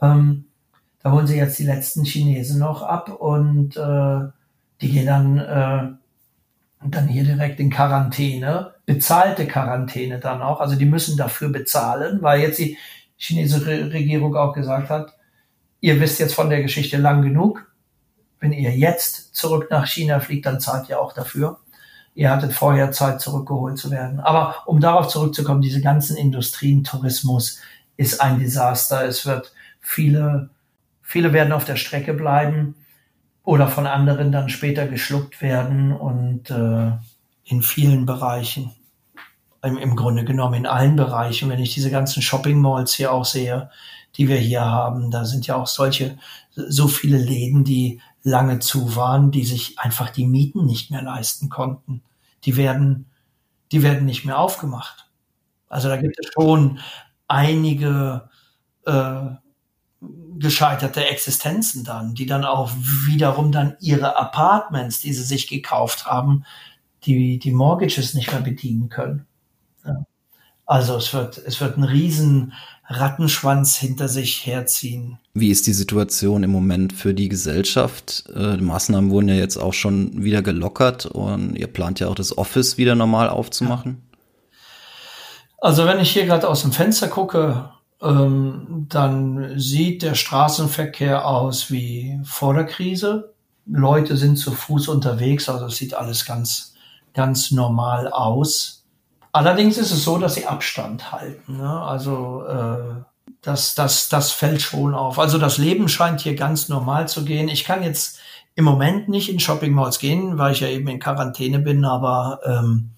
Ähm, 0.00 0.46
da 1.02 1.12
holen 1.12 1.26
sie 1.26 1.36
jetzt 1.36 1.58
die 1.58 1.64
letzten 1.64 2.04
Chinesen 2.04 2.58
noch 2.58 2.82
ab 2.82 3.10
und 3.10 3.76
äh, 3.76 4.28
die 4.80 4.90
gehen 4.90 5.06
dann, 5.06 5.38
äh, 5.38 6.88
dann 6.88 7.08
hier 7.08 7.24
direkt 7.24 7.60
in 7.60 7.70
Quarantäne, 7.70 8.74
bezahlte 8.86 9.46
Quarantäne 9.46 10.18
dann 10.18 10.42
auch. 10.42 10.60
Also 10.60 10.76
die 10.76 10.86
müssen 10.86 11.16
dafür 11.16 11.50
bezahlen, 11.50 12.22
weil 12.22 12.40
jetzt 12.40 12.58
die 12.58 12.78
chinesische 13.16 13.92
Regierung 13.92 14.36
auch 14.36 14.54
gesagt 14.54 14.90
hat, 14.90 15.14
ihr 15.80 16.00
wisst 16.00 16.20
jetzt 16.20 16.34
von 16.34 16.50
der 16.50 16.62
Geschichte 16.62 16.96
lang 16.96 17.22
genug. 17.22 17.70
Wenn 18.40 18.52
ihr 18.52 18.76
jetzt 18.76 19.34
zurück 19.34 19.68
nach 19.70 19.86
China 19.86 20.20
fliegt, 20.20 20.46
dann 20.46 20.60
zahlt 20.60 20.88
ihr 20.88 21.00
auch 21.00 21.12
dafür. 21.12 21.58
Ihr 22.14 22.30
hattet 22.30 22.52
vorher 22.52 22.90
Zeit, 22.92 23.20
zurückgeholt 23.20 23.78
zu 23.78 23.90
werden. 23.90 24.20
Aber 24.20 24.56
um 24.66 24.80
darauf 24.80 25.08
zurückzukommen, 25.08 25.62
diese 25.62 25.80
ganzen 25.80 26.16
Industrien, 26.16 26.84
Tourismus 26.84 27.60
ist 27.96 28.20
ein 28.20 28.38
Desaster. 28.38 29.04
Es 29.06 29.26
wird 29.26 29.52
viele, 29.80 30.50
viele 31.02 31.32
werden 31.32 31.52
auf 31.52 31.64
der 31.64 31.76
Strecke 31.76 32.14
bleiben 32.14 32.74
oder 33.44 33.68
von 33.68 33.86
anderen 33.86 34.32
dann 34.32 34.48
später 34.48 34.86
geschluckt 34.86 35.40
werden 35.40 35.92
und 35.92 36.50
äh, 36.50 36.92
in 37.44 37.62
vielen 37.62 38.04
Bereichen, 38.04 38.72
im, 39.62 39.78
im 39.78 39.96
Grunde 39.96 40.24
genommen 40.24 40.54
in 40.54 40.66
allen 40.66 40.96
Bereichen, 40.96 41.48
wenn 41.48 41.58
ich 41.58 41.72
diese 41.72 41.90
ganzen 41.90 42.20
Shopping 42.20 42.60
Malls 42.60 42.92
hier 42.92 43.12
auch 43.12 43.24
sehe, 43.24 43.70
die 44.16 44.28
wir 44.28 44.36
hier 44.36 44.64
haben. 44.64 45.10
Da 45.10 45.24
sind 45.24 45.46
ja 45.46 45.56
auch 45.56 45.66
solche, 45.66 46.18
so 46.68 46.88
viele 46.88 47.18
Läden, 47.18 47.64
die 47.64 48.00
lange 48.22 48.58
zu 48.58 48.96
waren, 48.96 49.30
die 49.30 49.44
sich 49.44 49.78
einfach 49.78 50.10
die 50.10 50.26
Mieten 50.26 50.66
nicht 50.66 50.90
mehr 50.90 51.02
leisten 51.02 51.48
konnten. 51.48 52.02
Die 52.44 52.56
werden, 52.56 53.06
die 53.70 53.82
werden 53.82 54.04
nicht 54.04 54.24
mehr 54.24 54.38
aufgemacht. 54.38 55.08
Also 55.68 55.88
da 55.88 55.96
gibt 55.96 56.18
es 56.18 56.30
schon 56.32 56.80
einige 57.28 58.28
äh, 58.86 59.20
gescheiterte 60.38 61.04
Existenzen 61.06 61.84
dann, 61.84 62.14
die 62.14 62.26
dann 62.26 62.44
auch 62.44 62.70
wiederum 63.06 63.52
dann 63.52 63.76
ihre 63.80 64.16
Apartments, 64.16 65.00
die 65.00 65.12
sie 65.12 65.24
sich 65.24 65.46
gekauft 65.46 66.06
haben, 66.06 66.44
die 67.04 67.38
die 67.38 67.52
Mortgages 67.52 68.14
nicht 68.14 68.32
mehr 68.32 68.40
bedienen 68.40 68.88
können. 68.88 69.26
Ja. 69.84 70.04
Also 70.66 70.96
es 70.96 71.12
wird, 71.14 71.38
es 71.38 71.60
wird 71.60 71.76
ein 71.76 71.84
riesen 71.84 72.52
Rattenschwanz 72.88 73.76
hinter 73.76 74.08
sich 74.08 74.46
herziehen. 74.46 75.18
Wie 75.34 75.50
ist 75.50 75.66
die 75.66 75.74
Situation 75.74 76.42
im 76.42 76.50
Moment 76.50 76.94
für 76.94 77.12
die 77.12 77.28
Gesellschaft? 77.28 78.24
Äh, 78.34 78.56
die 78.56 78.64
Maßnahmen 78.64 79.10
wurden 79.10 79.28
ja 79.28 79.34
jetzt 79.34 79.58
auch 79.58 79.74
schon 79.74 80.24
wieder 80.24 80.42
gelockert 80.42 81.06
und 81.06 81.54
ihr 81.54 81.66
plant 81.66 82.00
ja 82.00 82.08
auch 82.08 82.14
das 82.14 82.36
Office 82.36 82.78
wieder 82.78 82.94
normal 82.94 83.28
aufzumachen. 83.28 84.02
Also 85.58 85.84
wenn 85.84 86.00
ich 86.00 86.12
hier 86.12 86.24
gerade 86.24 86.48
aus 86.48 86.62
dem 86.62 86.72
Fenster 86.72 87.08
gucke, 87.08 87.70
ähm, 88.00 88.86
dann 88.88 89.58
sieht 89.58 90.02
der 90.02 90.14
Straßenverkehr 90.14 91.26
aus 91.26 91.70
wie 91.70 92.18
vor 92.24 92.54
der 92.54 92.64
Krise. 92.64 93.34
Leute 93.66 94.16
sind 94.16 94.36
zu 94.36 94.52
Fuß 94.52 94.88
unterwegs, 94.88 95.48
also 95.48 95.66
es 95.66 95.76
sieht 95.76 95.94
alles 95.94 96.24
ganz, 96.24 96.74
ganz 97.12 97.50
normal 97.50 98.08
aus. 98.08 98.77
Allerdings 99.32 99.78
ist 99.78 99.90
es 99.90 100.04
so, 100.04 100.18
dass 100.18 100.34
sie 100.34 100.46
Abstand 100.46 101.12
halten. 101.12 101.58
Ne? 101.58 101.80
Also 101.82 102.44
äh, 102.46 103.02
das, 103.42 103.74
das, 103.74 104.08
das 104.08 104.32
fällt 104.32 104.62
schon 104.62 104.94
auf. 104.94 105.18
Also 105.18 105.38
das 105.38 105.58
Leben 105.58 105.88
scheint 105.88 106.20
hier 106.20 106.34
ganz 106.34 106.68
normal 106.68 107.08
zu 107.08 107.24
gehen. 107.24 107.48
Ich 107.48 107.64
kann 107.64 107.82
jetzt 107.82 108.18
im 108.54 108.64
Moment 108.64 109.08
nicht 109.08 109.30
in 109.30 109.38
Shopping 109.38 109.72
Malls 109.72 109.98
gehen, 109.98 110.38
weil 110.38 110.52
ich 110.52 110.60
ja 110.60 110.68
eben 110.68 110.88
in 110.88 110.98
Quarantäne 110.98 111.60
bin, 111.60 111.84
aber 111.84 112.40
ähm, 112.44 112.90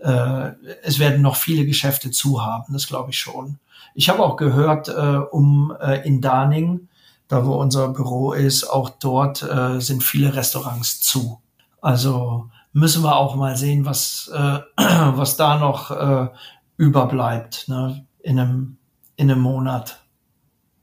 äh, 0.00 0.52
es 0.82 0.98
werden 0.98 1.20
noch 1.20 1.36
viele 1.36 1.66
Geschäfte 1.66 2.10
zu 2.10 2.44
haben, 2.44 2.72
das 2.72 2.86
glaube 2.86 3.10
ich 3.10 3.18
schon. 3.18 3.58
Ich 3.94 4.08
habe 4.08 4.22
auch 4.22 4.36
gehört, 4.36 4.88
äh, 4.88 4.92
um 5.30 5.76
äh, 5.80 6.06
in 6.06 6.20
Darning, 6.20 6.88
da 7.26 7.44
wo 7.44 7.54
unser 7.54 7.88
Büro 7.88 8.32
ist, 8.32 8.64
auch 8.64 8.88
dort 8.88 9.42
äh, 9.42 9.80
sind 9.80 10.02
viele 10.02 10.34
Restaurants 10.34 11.00
zu. 11.00 11.40
Also 11.80 12.48
müssen 12.72 13.02
wir 13.02 13.16
auch 13.16 13.34
mal 13.34 13.56
sehen, 13.56 13.84
was, 13.84 14.30
äh, 14.34 14.60
was 14.76 15.36
da 15.36 15.58
noch 15.58 15.90
äh, 15.90 16.28
überbleibt 16.76 17.68
ne? 17.68 18.06
in, 18.20 18.38
einem, 18.38 18.78
in 19.16 19.30
einem 19.30 19.40
Monat. 19.40 20.00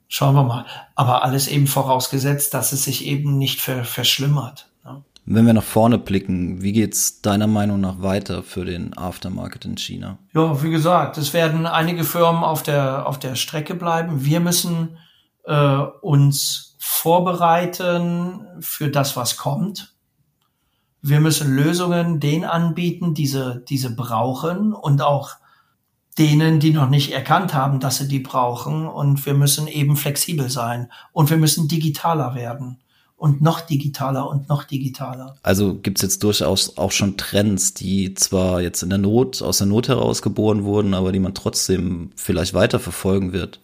Schauen 0.07 0.35
wir 0.35 0.43
mal. 0.43 0.65
Aber 0.95 1.23
alles 1.23 1.47
eben 1.47 1.67
vorausgesetzt, 1.67 2.53
dass 2.53 2.71
es 2.71 2.83
sich 2.83 3.05
eben 3.05 3.37
nicht 3.37 3.61
ver 3.61 3.83
verschlimmert. 3.83 4.69
Ne? 4.83 5.03
Wenn 5.25 5.47
wir 5.47 5.53
nach 5.53 5.63
vorne 5.63 5.97
blicken, 5.97 6.61
wie 6.61 6.73
geht's 6.73 7.21
deiner 7.21 7.47
Meinung 7.47 7.81
nach 7.81 8.01
weiter 8.01 8.43
für 8.43 8.63
den 8.63 8.95
Aftermarket 8.95 9.65
in 9.65 9.77
China? 9.77 10.19
Ja, 10.33 10.61
wie 10.61 10.69
gesagt, 10.69 11.17
es 11.17 11.33
werden 11.33 11.65
einige 11.65 12.03
Firmen 12.03 12.43
auf 12.43 12.61
der, 12.61 13.07
auf 13.07 13.17
der 13.17 13.35
Strecke 13.35 13.73
bleiben. 13.73 14.23
Wir 14.23 14.39
müssen 14.39 14.97
äh, 15.45 15.77
uns 16.01 16.75
vorbereiten 16.77 18.45
für 18.59 18.89
das, 18.89 19.17
was 19.17 19.37
kommt. 19.37 19.94
Wir 21.07 21.19
müssen 21.19 21.55
Lösungen 21.55 22.19
denen 22.19 22.45
anbieten, 22.45 23.13
diese, 23.13 23.63
diese 23.69 23.95
brauchen 23.95 24.73
und 24.73 25.01
auch 25.01 25.31
denen, 26.17 26.59
die 26.59 26.71
noch 26.71 26.89
nicht 26.89 27.11
erkannt 27.13 27.53
haben, 27.53 27.79
dass 27.79 27.97
sie 27.97 28.07
die 28.07 28.19
brauchen. 28.19 28.87
Und 28.87 29.23
wir 29.25 29.35
müssen 29.35 29.67
eben 29.67 29.97
flexibel 29.97 30.49
sein 30.49 30.91
und 31.13 31.29
wir 31.29 31.37
müssen 31.37 31.67
digitaler 31.67 32.33
werden. 32.33 32.79
und 33.17 33.41
noch 33.41 33.61
digitaler 33.61 34.27
und 34.29 34.49
noch 34.49 34.65
digitaler. 34.65 35.35
Also 35.41 35.75
gibt's 35.75 36.01
jetzt 36.01 36.21
durchaus 36.23 36.77
auch 36.77 36.91
schon 36.91 37.17
Trends, 37.17 37.73
die 37.73 38.13
zwar 38.13 38.61
jetzt 38.61 38.83
in 38.83 38.89
der 38.89 38.99
Not, 38.99 39.41
aus 39.41 39.59
der 39.59 39.67
Not 39.67 39.87
heraus 39.87 40.21
geboren 40.21 40.63
wurden, 40.63 40.93
aber 40.93 41.11
die 41.11 41.19
man 41.19 41.33
trotzdem 41.33 42.11
vielleicht 42.15 42.53
weiter 42.53 42.79
verfolgen 42.79 43.31
wird. 43.31 43.59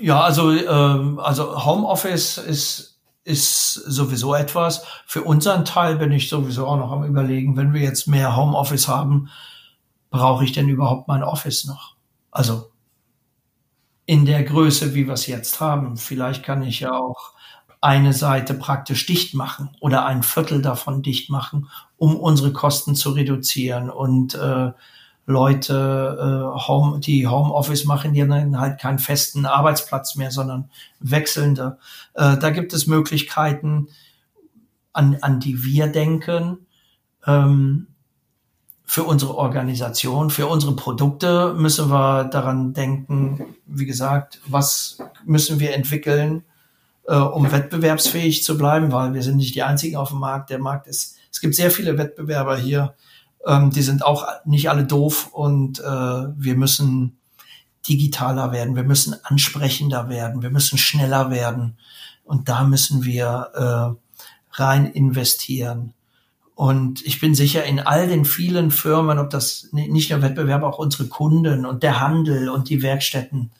Ja, 0.00 0.22
also, 0.22 0.52
äh, 0.52 1.20
also 1.20 1.64
Homeoffice 1.64 2.38
ist, 2.38 2.89
ist 3.24 3.74
sowieso 3.74 4.34
etwas. 4.34 4.84
Für 5.06 5.22
unseren 5.22 5.64
Teil 5.64 5.96
bin 5.96 6.12
ich 6.12 6.28
sowieso 6.28 6.66
auch 6.66 6.76
noch 6.76 6.92
am 6.92 7.04
überlegen, 7.04 7.56
wenn 7.56 7.72
wir 7.72 7.82
jetzt 7.82 8.06
mehr 8.06 8.36
Homeoffice 8.36 8.88
haben, 8.88 9.28
brauche 10.10 10.44
ich 10.44 10.52
denn 10.52 10.68
überhaupt 10.68 11.08
mein 11.08 11.22
Office 11.22 11.64
noch? 11.66 11.96
Also 12.30 12.70
in 14.06 14.26
der 14.26 14.42
Größe, 14.42 14.94
wie 14.94 15.06
wir 15.06 15.14
es 15.14 15.26
jetzt 15.26 15.60
haben. 15.60 15.96
Vielleicht 15.96 16.42
kann 16.42 16.62
ich 16.62 16.80
ja 16.80 16.92
auch 16.92 17.32
eine 17.80 18.12
Seite 18.12 18.54
praktisch 18.54 19.06
dicht 19.06 19.34
machen 19.34 19.70
oder 19.80 20.04
ein 20.04 20.22
Viertel 20.22 20.60
davon 20.62 21.02
dicht 21.02 21.30
machen, 21.30 21.68
um 21.96 22.16
unsere 22.16 22.52
Kosten 22.52 22.94
zu 22.94 23.10
reduzieren 23.10 23.88
und 23.88 24.34
äh, 24.34 24.72
Leute, 25.30 26.18
äh, 26.20 26.60
Home, 26.68 27.00
die 27.00 27.26
Homeoffice 27.26 27.84
machen, 27.84 28.12
die 28.12 28.22
haben 28.22 28.60
halt 28.60 28.80
keinen 28.80 28.98
festen 28.98 29.46
Arbeitsplatz 29.46 30.16
mehr, 30.16 30.30
sondern 30.30 30.70
wechselnde. 30.98 31.78
Äh, 32.14 32.36
da 32.36 32.50
gibt 32.50 32.72
es 32.72 32.86
Möglichkeiten, 32.86 33.88
an, 34.92 35.16
an 35.20 35.40
die 35.40 35.64
wir 35.64 35.86
denken. 35.86 36.66
Ähm, 37.26 37.86
für 38.84 39.04
unsere 39.04 39.36
Organisation, 39.36 40.30
für 40.30 40.48
unsere 40.48 40.74
Produkte 40.74 41.54
müssen 41.56 41.90
wir 41.90 42.24
daran 42.24 42.72
denken, 42.72 43.54
wie 43.64 43.86
gesagt, 43.86 44.40
was 44.46 44.98
müssen 45.24 45.60
wir 45.60 45.74
entwickeln, 45.74 46.42
äh, 47.06 47.14
um 47.14 47.52
wettbewerbsfähig 47.52 48.42
zu 48.42 48.58
bleiben, 48.58 48.90
weil 48.90 49.14
wir 49.14 49.22
sind 49.22 49.36
nicht 49.36 49.54
die 49.54 49.62
einzigen 49.62 49.94
auf 49.94 50.08
dem 50.08 50.18
Markt. 50.18 50.50
Der 50.50 50.58
Markt 50.58 50.88
ist, 50.88 51.18
es 51.30 51.40
gibt 51.40 51.54
sehr 51.54 51.70
viele 51.70 51.98
Wettbewerber 51.98 52.56
hier, 52.56 52.94
ähm, 53.46 53.70
die 53.70 53.82
sind 53.82 54.04
auch 54.04 54.26
nicht 54.44 54.70
alle 54.70 54.84
doof 54.84 55.28
und 55.32 55.80
äh, 55.80 55.82
wir 55.84 56.56
müssen 56.56 57.18
digitaler 57.88 58.52
werden, 58.52 58.76
wir 58.76 58.84
müssen 58.84 59.16
ansprechender 59.24 60.08
werden, 60.08 60.42
wir 60.42 60.50
müssen 60.50 60.78
schneller 60.78 61.30
werden 61.30 61.78
und 62.24 62.48
da 62.48 62.64
müssen 62.64 63.04
wir 63.04 63.96
äh, 64.52 64.58
rein 64.60 64.86
investieren. 64.86 65.94
Und 66.54 67.04
ich 67.06 67.20
bin 67.20 67.34
sicher, 67.34 67.64
in 67.64 67.80
all 67.80 68.06
den 68.06 68.26
vielen 68.26 68.70
Firmen, 68.70 69.18
ob 69.18 69.30
das 69.30 69.68
nicht 69.72 70.10
nur 70.10 70.20
Wettbewerber, 70.20 70.68
auch 70.68 70.78
unsere 70.78 71.08
Kunden 71.08 71.64
und 71.64 71.82
der 71.82 72.00
Handel 72.00 72.50
und 72.50 72.68
die 72.68 72.82
Werkstätten, 72.82 73.50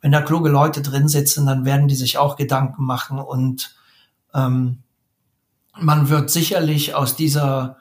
wenn 0.00 0.12
da 0.12 0.22
kluge 0.22 0.48
Leute 0.48 0.80
drin 0.80 1.08
sitzen, 1.08 1.44
dann 1.44 1.64
werden 1.64 1.88
die 1.88 1.94
sich 1.94 2.16
auch 2.16 2.36
Gedanken 2.36 2.84
machen 2.84 3.18
und 3.18 3.76
ähm, 4.32 4.78
man 5.80 6.08
wird 6.08 6.30
sicherlich 6.30 6.94
aus 6.94 7.16
dieser 7.16 7.77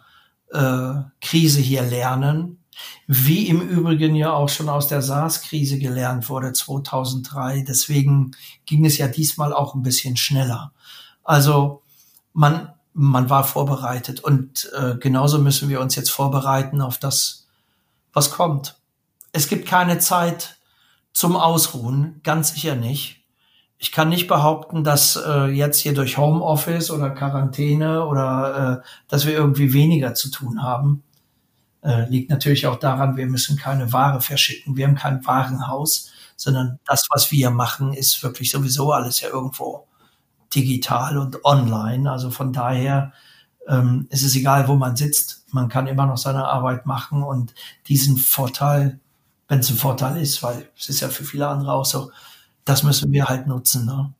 äh, 0.52 0.94
Krise 1.22 1.60
hier 1.60 1.84
lernen, 1.84 2.64
wie 3.08 3.48
im 3.48 3.62
Übrigen 3.62 4.16
ja 4.16 4.34
auch 4.34 4.50
schon 4.50 4.70
aus 4.70 4.88
der 4.88 5.02
SARS-Krise 5.02 5.80
gelernt 5.80 6.30
wurde 6.30 6.54
2003. 6.54 7.62
Deswegen 7.68 8.32
ging 8.66 8.86
es 8.86 8.98
ja 8.98 9.08
diesmal 9.08 9.54
auch 9.54 9.76
ein 9.76 9.84
bisschen 9.84 10.18
schneller. 10.18 10.72
Also 11.24 11.82
man 12.34 12.74
man 12.98 13.30
war 13.30 13.44
vorbereitet. 13.44 14.22
Und 14.22 14.72
äh, 14.76 14.96
genauso 14.96 15.38
müssen 15.38 15.70
wir 15.70 15.80
uns 15.80 15.96
jetzt 15.96 16.10
vorbereiten 16.10 16.82
auf 16.82 16.98
das, 16.98 17.48
was 18.12 18.32
kommt. 18.32 18.76
Es 19.32 19.48
gibt 19.48 19.68
keine 19.68 20.00
Zeit 20.00 20.58
zum 21.14 21.36
Ausruhen, 21.36 22.20
ganz 22.24 22.54
sicher 22.54 22.76
nicht. 22.76 23.24
Ich 23.80 23.92
kann 23.92 24.10
nicht 24.10 24.28
behaupten, 24.28 24.84
dass 24.84 25.16
äh, 25.16 25.46
jetzt 25.48 25.80
hier 25.80 25.94
durch 25.94 26.18
Homeoffice 26.18 26.90
oder 26.90 27.12
Quarantäne 27.12 28.06
oder 28.06 28.82
äh, 28.84 28.88
dass 29.08 29.28
wir 29.28 29.34
irgendwie 29.34 29.72
weniger 29.74 30.16
zu 30.16 30.32
tun 30.32 30.64
haben. 30.64 31.04
Äh, 31.84 32.10
liegt 32.10 32.32
natürlich 32.32 32.66
auch 32.66 32.78
daran, 32.78 33.18
wir 33.18 33.28
müssen 33.28 33.56
keine 33.56 33.94
Ware 33.94 34.20
verschicken. 34.20 34.76
Wir 34.78 34.88
haben 34.88 34.96
kein 34.96 35.24
Warenhaus, 35.26 36.12
sondern 36.36 36.80
das, 36.86 37.08
was 37.12 37.32
wir 37.32 37.52
machen, 37.52 37.94
ist 37.94 38.24
wirklich 38.24 38.50
sowieso 38.50 38.92
alles 38.92 39.22
ja 39.22 39.30
irgendwo 39.30 39.88
digital 40.56 41.18
und 41.20 41.46
online. 41.46 42.12
Also 42.12 42.32
von 42.32 42.52
daher 42.54 43.14
ähm, 43.68 44.08
ist 44.10 44.24
es 44.24 44.36
egal, 44.36 44.68
wo 44.68 44.76
man 44.76 44.96
sitzt. 44.96 45.46
Man 45.52 45.70
kann 45.70 45.88
immer 45.88 46.08
noch 46.08 46.18
seine 46.18 46.48
Arbeit 46.48 46.86
machen 46.88 47.22
und 47.22 47.54
diesen 47.88 48.18
Vorteil, 48.18 49.00
wenn 49.48 49.60
es 49.60 49.70
ein 49.70 49.78
Vorteil 49.78 50.18
ist, 50.18 50.42
weil 50.42 50.70
es 50.78 50.90
ist 50.90 51.02
ja 51.02 51.10
für 51.10 51.24
viele 51.24 51.48
andere 51.48 51.74
auch 51.74 51.86
so, 51.86 52.12
das 52.68 52.84
müssen 52.84 53.12
wir 53.12 53.26
halt 53.26 53.48
nutzen. 53.48 53.86
Ne? 53.86 54.14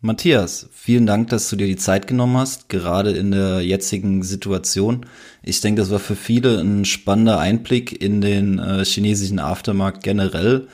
Matthias, 0.00 0.68
vielen 0.72 1.06
Dank, 1.06 1.28
dass 1.28 1.50
du 1.50 1.56
dir 1.56 1.66
die 1.66 1.76
Zeit 1.76 2.06
genommen 2.06 2.36
hast, 2.36 2.68
gerade 2.68 3.10
in 3.10 3.32
der 3.32 3.60
jetzigen 3.60 4.22
Situation. 4.22 5.06
Ich 5.42 5.60
denke, 5.60 5.82
das 5.82 5.90
war 5.90 5.98
für 5.98 6.16
viele 6.16 6.60
ein 6.60 6.84
spannender 6.84 7.38
Einblick 7.38 8.00
in 8.00 8.20
den 8.20 8.58
äh, 8.58 8.84
chinesischen 8.84 9.38
Aftermarkt 9.38 10.02
generell 10.02 10.68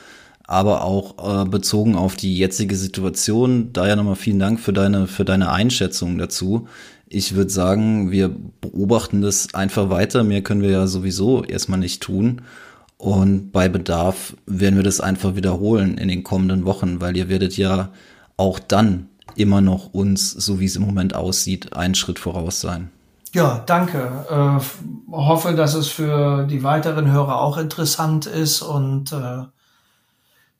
aber 0.47 0.85
auch 0.85 1.43
äh, 1.43 1.45
bezogen 1.45 1.95
auf 1.95 2.15
die 2.15 2.35
jetzige 2.37 2.75
Situation. 2.77 3.73
Daher 3.73 3.97
nochmal 3.97 4.15
vielen 4.15 4.39
Dank 4.39 4.61
für 4.61 4.73
deine, 4.73 5.05
für 5.05 5.25
deine 5.25 5.51
Einschätzung 5.51 6.17
dazu. 6.17 6.69
Ich 7.09 7.35
würde 7.35 7.51
sagen, 7.51 8.11
wir 8.11 8.33
beobachten 8.61 9.21
das 9.21 9.53
einfach 9.53 9.89
weiter. 9.89 10.23
Mehr 10.23 10.41
können 10.41 10.61
wir 10.61 10.71
ja 10.71 10.87
sowieso 10.87 11.43
erstmal 11.43 11.79
nicht 11.79 12.01
tun. 12.01 12.41
Und 12.97 13.51
bei 13.51 13.69
Bedarf 13.69 14.35
werden 14.45 14.75
wir 14.75 14.83
das 14.83 14.99
einfach 14.99 15.35
wiederholen 15.35 15.97
in 15.97 16.07
den 16.07 16.23
kommenden 16.23 16.65
Wochen, 16.65 16.99
weil 16.99 17.15
ihr 17.15 17.29
werdet 17.29 17.55
ja 17.55 17.89
auch 18.37 18.59
dann 18.59 19.09
immer 19.35 19.61
noch 19.61 19.93
uns, 19.93 20.31
so 20.31 20.59
wie 20.59 20.65
es 20.65 20.75
im 20.75 20.83
Moment 20.83 21.15
aussieht, 21.15 21.73
einen 21.73 21.95
Schritt 21.95 22.17
voraus 22.17 22.59
sein. 22.59 22.91
Ja, 23.33 23.59
danke. 23.65 24.25
Äh, 24.29 25.11
hoffe, 25.11 25.53
dass 25.53 25.75
es 25.75 25.87
für 25.87 26.45
die 26.47 26.63
weiteren 26.63 27.11
Hörer 27.11 27.39
auch 27.39 27.57
interessant 27.57 28.25
ist 28.25 28.61
und 28.63 29.11
äh, 29.11 29.43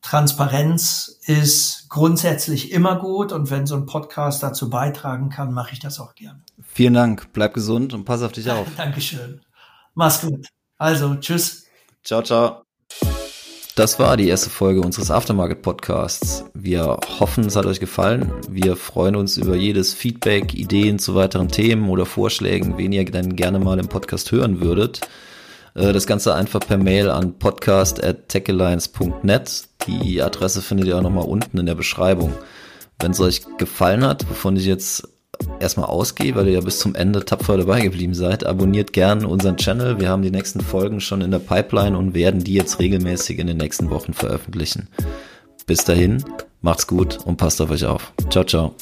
Transparenz 0.01 1.19
ist 1.25 1.89
grundsätzlich 1.89 2.71
immer 2.71 2.99
gut 2.99 3.31
und 3.31 3.49
wenn 3.49 3.65
so 3.65 3.75
ein 3.75 3.85
Podcast 3.85 4.43
dazu 4.43 4.69
beitragen 4.69 5.29
kann, 5.29 5.53
mache 5.53 5.73
ich 5.73 5.79
das 5.79 5.99
auch 5.99 6.13
gerne. 6.13 6.41
Vielen 6.61 6.93
Dank, 6.93 7.33
bleib 7.33 7.53
gesund 7.53 7.93
und 7.93 8.05
pass 8.05 8.21
auf 8.21 8.31
dich 8.31 8.49
auf. 8.51 8.67
Dankeschön. 8.77 9.41
Mach's 9.95 10.21
gut. 10.21 10.47
Also, 10.77 11.15
tschüss. 11.15 11.66
Ciao, 12.07 12.21
ciao. 12.21 12.61
Das 13.75 13.99
war 13.99 14.15
die 14.15 14.29
erste 14.29 14.49
Folge 14.49 14.79
unseres 14.79 15.11
Aftermarket 15.11 15.61
Podcasts. 15.61 16.45
Wir 16.53 16.97
hoffen, 17.19 17.47
es 17.47 17.57
hat 17.57 17.65
euch 17.65 17.81
gefallen. 17.81 18.31
Wir 18.49 18.77
freuen 18.77 19.17
uns 19.17 19.35
über 19.35 19.57
jedes 19.57 19.93
Feedback, 19.93 20.53
Ideen 20.53 20.99
zu 20.99 21.15
weiteren 21.15 21.49
Themen 21.49 21.89
oder 21.89 22.05
Vorschlägen, 22.05 22.77
wen 22.77 22.93
ihr 22.93 23.03
dann 23.03 23.35
gerne 23.35 23.59
mal 23.59 23.77
im 23.77 23.89
Podcast 23.89 24.31
hören 24.31 24.61
würdet. 24.61 25.01
Äh, 25.75 25.91
das 25.91 26.07
Ganze 26.07 26.33
einfach 26.33 26.61
per 26.61 26.77
Mail 26.77 27.09
an 27.09 27.37
podcast.techalliance.net. 27.39 29.67
Die 29.85 30.21
Adresse 30.21 30.61
findet 30.61 30.87
ihr 30.87 30.97
auch 30.97 31.01
nochmal 31.01 31.25
unten 31.25 31.57
in 31.57 31.65
der 31.65 31.75
Beschreibung. 31.75 32.31
Wenn 32.99 33.11
es 33.11 33.19
euch 33.19 33.41
gefallen 33.57 34.05
hat, 34.05 34.29
wovon 34.29 34.55
ich 34.55 34.65
jetzt 34.65 35.09
erstmal 35.59 35.87
ausgehe, 35.87 36.35
weil 36.35 36.47
ihr 36.47 36.53
ja 36.53 36.61
bis 36.61 36.79
zum 36.79 36.95
Ende 36.95 37.25
tapfer 37.25 37.57
dabei 37.57 37.81
geblieben 37.81 38.13
seid, 38.13 38.45
abonniert 38.45 38.93
gerne 38.93 39.27
unseren 39.27 39.57
Channel. 39.57 39.99
Wir 39.99 40.09
haben 40.09 40.21
die 40.21 40.31
nächsten 40.31 40.61
Folgen 40.61 40.99
schon 40.99 41.21
in 41.21 41.31
der 41.31 41.39
Pipeline 41.39 41.97
und 41.97 42.13
werden 42.13 42.43
die 42.43 42.53
jetzt 42.53 42.79
regelmäßig 42.79 43.39
in 43.39 43.47
den 43.47 43.57
nächsten 43.57 43.89
Wochen 43.89 44.13
veröffentlichen. 44.13 44.87
Bis 45.65 45.83
dahin, 45.83 46.23
macht's 46.61 46.87
gut 46.87 47.19
und 47.25 47.37
passt 47.37 47.61
auf 47.61 47.71
euch 47.71 47.85
auf. 47.85 48.13
Ciao, 48.29 48.43
ciao. 48.43 48.75